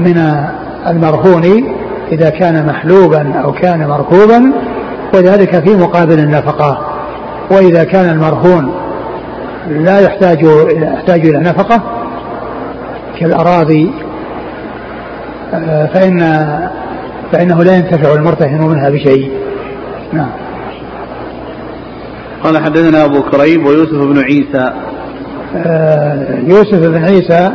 [0.00, 0.34] من
[0.88, 1.74] المرهون
[2.12, 4.52] إذا كان محلوبا أو كان مركوبا
[5.14, 6.78] وذلك في مقابل النفقة.
[7.50, 8.72] وإذا كان المرهون
[9.68, 11.99] لا يحتاج يحتاج إلى نفقة
[13.20, 13.92] كالأراضي
[15.54, 16.20] آه، فإن
[17.32, 19.30] فإنه لا ينتفع المرتهن منها بشيء.
[20.12, 20.30] نعم.
[22.44, 24.72] قال حدثنا أبو كريب ويوسف بن عيسى.
[25.56, 27.50] آه، يوسف بن عيسى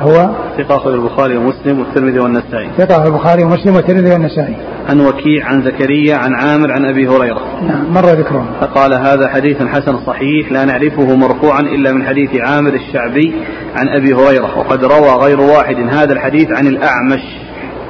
[0.00, 2.70] هو ثقة أخرج البخاري ومسلم والترمذي والنسائي.
[2.78, 4.56] ثقة البخاري ومسلم والترمذي والنسائي.
[4.88, 9.62] عن وكيع عن زكريا عن عامر عن أبي هريرة نعم مر ذكرهم فقال هذا حديث
[9.62, 13.34] حسن صحيح لا نعرفه مرفوعا إلا من حديث عامر الشعبي
[13.76, 17.22] عن أبي هريرة وقد روى غير واحد هذا الحديث عن الأعمش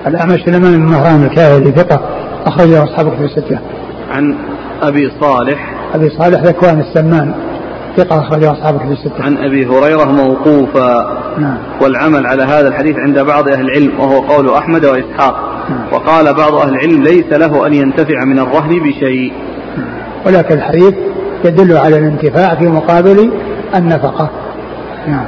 [0.07, 2.01] الأعمش سليمان بن مهران الكاهلي ثقة
[2.47, 3.59] أخرجه أصحاب كتب الستة.
[4.11, 4.35] عن
[4.83, 7.35] أبي صالح أبي صالح ذكوان السمان
[7.97, 9.23] ثقة أخرجه أصحاب كتب الستة.
[9.25, 11.59] عن أبي هريرة موقوفا نعم.
[11.83, 15.56] والعمل على هذا الحديث عند بعض أهل العلم وهو قول أحمد وإسحاق.
[15.93, 19.33] وقال بعض أهل العلم ليس له أن ينتفع من الرهن بشيء.
[20.27, 20.95] ولكن الحديث
[21.45, 23.33] يدل على الانتفاع في مقابل
[23.75, 24.31] النفقة.
[25.09, 25.27] نعم.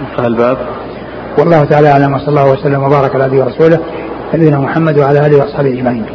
[0.00, 0.58] انتهى الباب.
[1.38, 3.80] والله تعالى أعلم وصلى الله وسلم وبارك على عبده ورسوله
[4.34, 6.06] نبينا محمد وعلى آله وأصحابه أجمعين.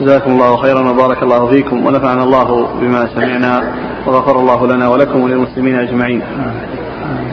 [0.00, 3.62] جزاكم الله خيرا وبارك الله فيكم ونفعنا الله بما سمعنا
[4.06, 6.22] وغفر الله لنا ولكم وللمسلمين أجمعين.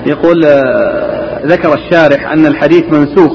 [0.06, 3.32] يقول آه، ذكر الشارح أن الحديث منسوخ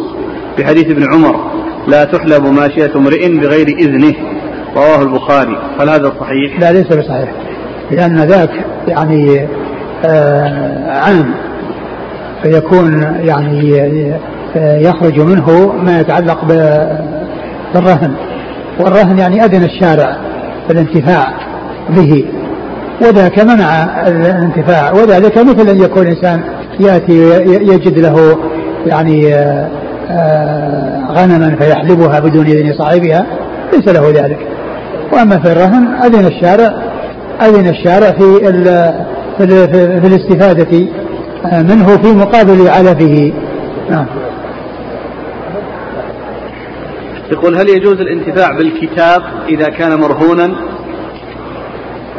[0.58, 1.50] بحديث ابن عمر
[1.86, 4.14] لا تحلب ماشية امرئ بغير إذنه.
[4.76, 5.58] رواه البخاري.
[5.80, 7.32] هل هذا صحيح؟ لا ليس بصحيح.
[7.90, 9.48] لأن ذاك يعني
[10.04, 11.34] آه عام
[12.42, 13.84] فيكون يعني
[14.56, 18.25] آه، يخرج منه ما يتعلق بالرهن.
[18.80, 20.16] والرهن يعني أذن الشارع
[20.68, 21.26] بالانتفاع
[21.88, 22.24] به
[23.02, 24.92] وذاك منع الانتفاع.
[24.92, 26.40] وذلك مثل أن يكون إنسان
[26.80, 28.38] يأتي يجد له
[28.86, 29.68] يعني آه،
[30.10, 33.26] آه، غنما فيحلبها بدون إذن صاحبها
[33.72, 34.38] ليس له ذلك.
[35.12, 36.72] وأما في الرهن أذن الشارع
[37.42, 38.52] أذن الشارع في
[39.38, 39.68] في,
[40.00, 40.86] في الاستفادة
[41.52, 43.32] منه في مقابل علفه.
[43.90, 44.06] نعم.
[47.32, 50.56] يقول هل يجوز الانتفاع بالكتاب إذا كان مرهونا؟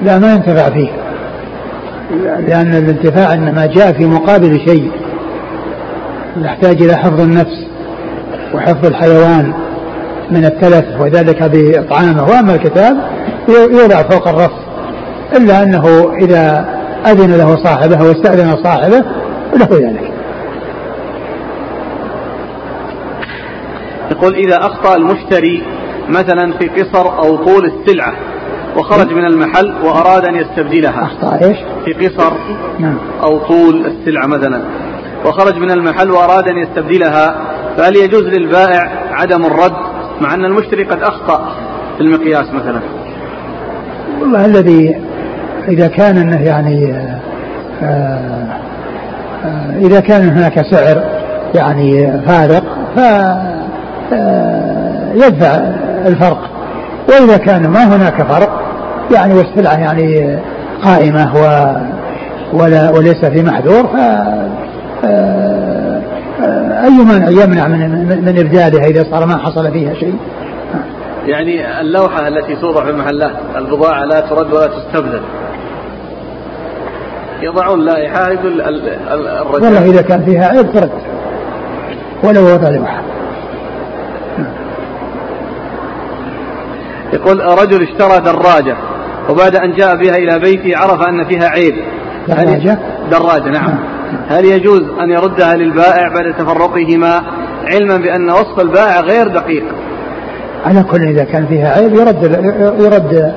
[0.01, 0.89] لا ما ينتفع فيه.
[2.47, 4.91] لأن الانتفاع إنما جاء في مقابل شيء.
[6.41, 7.67] يحتاج إلى حفظ النفس
[8.53, 9.53] وحفظ الحيوان
[10.31, 12.23] من التلف وذلك بإطعامه.
[12.23, 12.97] وأما الكتاب
[13.49, 14.51] يوضع فوق الرف
[15.37, 16.65] إلا أنه إذا
[17.05, 19.03] أذن له صاحبه واستأذن صاحبه
[19.55, 20.16] له ذلك.
[24.11, 25.63] يقول إذا أخطأ المشتري
[26.09, 28.13] مثلا في قصر أو طول السلعة
[28.77, 32.33] وخرج من المحل وأراد أن يستبدلها أخطأ إيش؟ في قصر
[32.79, 34.61] نعم أو طول السلعة مثلا
[35.25, 37.35] وخرج من المحل وأراد أن يستبدلها
[37.77, 39.75] فهل يجوز للبائع عدم الرد
[40.21, 41.55] مع أن المشتري قد أخطأ
[41.97, 42.79] في المقياس مثلا
[44.21, 44.95] والله الذي
[45.67, 47.19] إذا كان أنه يعني آه،
[47.83, 48.47] آآ
[49.45, 51.03] آه، إذا كان هناك سعر
[51.55, 52.63] يعني فارق
[52.95, 53.56] ف آه،
[55.15, 55.55] يدفع
[56.05, 56.49] الفرق.
[57.09, 58.61] وإذا كان ما هناك فرق
[59.15, 60.37] يعني والسلعة يعني
[60.83, 61.75] قائمة و
[62.53, 63.97] ولا وليس في محذور ف
[66.83, 70.15] أي مانع يمنع من من إبدالها إذا صار ما حصل فيها شيء؟
[71.25, 75.21] يعني اللوحة التي توضع في المحلات البضاعة لا ترد ولا تستبدل.
[77.41, 79.63] يضعون لائحة يقول الرجال.
[79.65, 80.91] والله إذا كان فيها عيب ترد.
[82.23, 83.01] ولو وضع لوحة.
[87.13, 88.77] يقول رجل اشترى دراجة
[89.29, 91.75] وبعد أن جاء بها إلى بيته عرف أن فيها عيب.
[92.27, 92.79] دراجة؟
[93.11, 93.79] دراجة نعم.
[94.27, 97.23] هل يجوز أن يردها للبائع بعد تفرقهما
[97.73, 99.63] علما بأن وصف البائع غير دقيق؟
[100.65, 102.23] على كل إذا كان فيها عيب يرد
[102.79, 103.33] يرد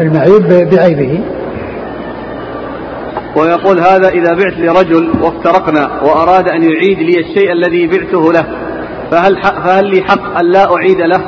[0.00, 1.20] المعيب بعيبه.
[3.36, 8.44] ويقول هذا إذا بعت لرجل وافترقنا وأراد أن يعيد لي الشيء الذي بعته له
[9.10, 11.20] فهل فهل لي حق أن لا أعيد له؟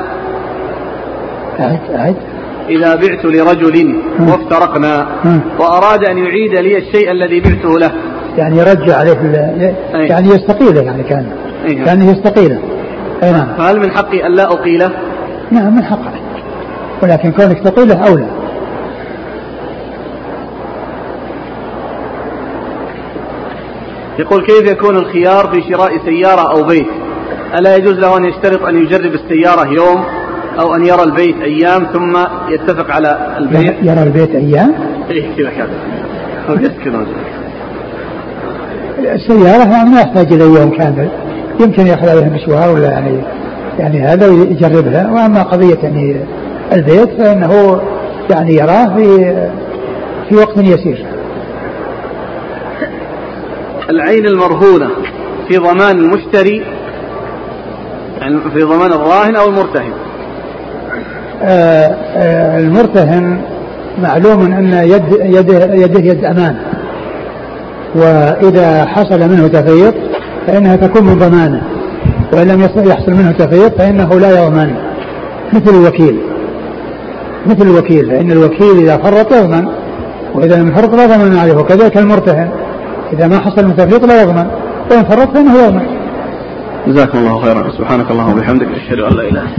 [1.61, 2.17] أعد أعد
[2.69, 5.07] إذا بعت لرجل وافترقنا
[5.59, 7.93] وأراد أن يعيد لي الشيء الذي بعته له.
[8.37, 11.27] يعني يرجع عليه يعني يستقيله يعني كان.
[11.85, 12.59] كان يستقيله.
[13.23, 13.49] أي نعم.
[13.59, 14.91] فهل من حقي أن لا أقيله؟
[15.51, 16.13] نعم من حقك.
[17.03, 18.27] ولكن كونك تقيله أولى.
[24.19, 26.87] يقول كيف يكون الخيار في شراء سيارة أو بيت؟
[27.59, 30.05] ألا يجوز له أن يشترط أن يجرب السيارة يوم؟
[30.61, 33.75] أو أن يرى البيت أيام ثم يتفق على البيت.
[33.83, 34.75] يرى البيت أيام؟
[35.11, 35.51] إيه كذا.
[35.51, 37.07] كذا يسكن
[38.99, 41.09] السيارة يعني ما يحتاج إلى يوم كامل.
[41.61, 43.19] يمكن يأخذ عليها مشوار ولا يعني
[43.79, 45.11] يعني هذا يجربها.
[45.13, 46.17] وأما قضية يعني
[46.73, 47.81] البيت فإنه
[48.31, 49.35] يعني يراه في
[50.29, 51.07] في وقت يسير.
[53.91, 54.89] العين المرهونة
[55.49, 56.63] في ضمان المشتري
[58.21, 59.93] يعني في ضمان الراهن أو المرتهن.
[62.59, 63.41] المرتهن
[64.03, 66.57] معلوم أن يد يده, يده يد أمان.
[67.95, 69.95] وإذا حصل منه تفريط
[70.47, 71.63] فإنها تكون من ضمانة.
[72.33, 74.75] وإن لم يحصل منه تفريط فإنه لا يضمن.
[75.53, 76.19] مثل الوكيل.
[77.47, 78.07] مثل الوكيل.
[78.07, 79.69] فإن الوكيل إذا فرط يضمن.
[80.35, 81.55] وإذا لم يفرط لا ضمان عليه.
[81.55, 82.51] وكذلك المرتهن.
[83.13, 84.47] إذا ما حصل من تفريط لا يضمن.
[84.91, 85.87] وإن فرط فإنه يضمن.
[86.87, 87.71] جزاكم الله خيرا.
[87.79, 88.67] سبحانك اللهم وبحمدك.
[88.67, 89.57] أشهد أن لا إله إلا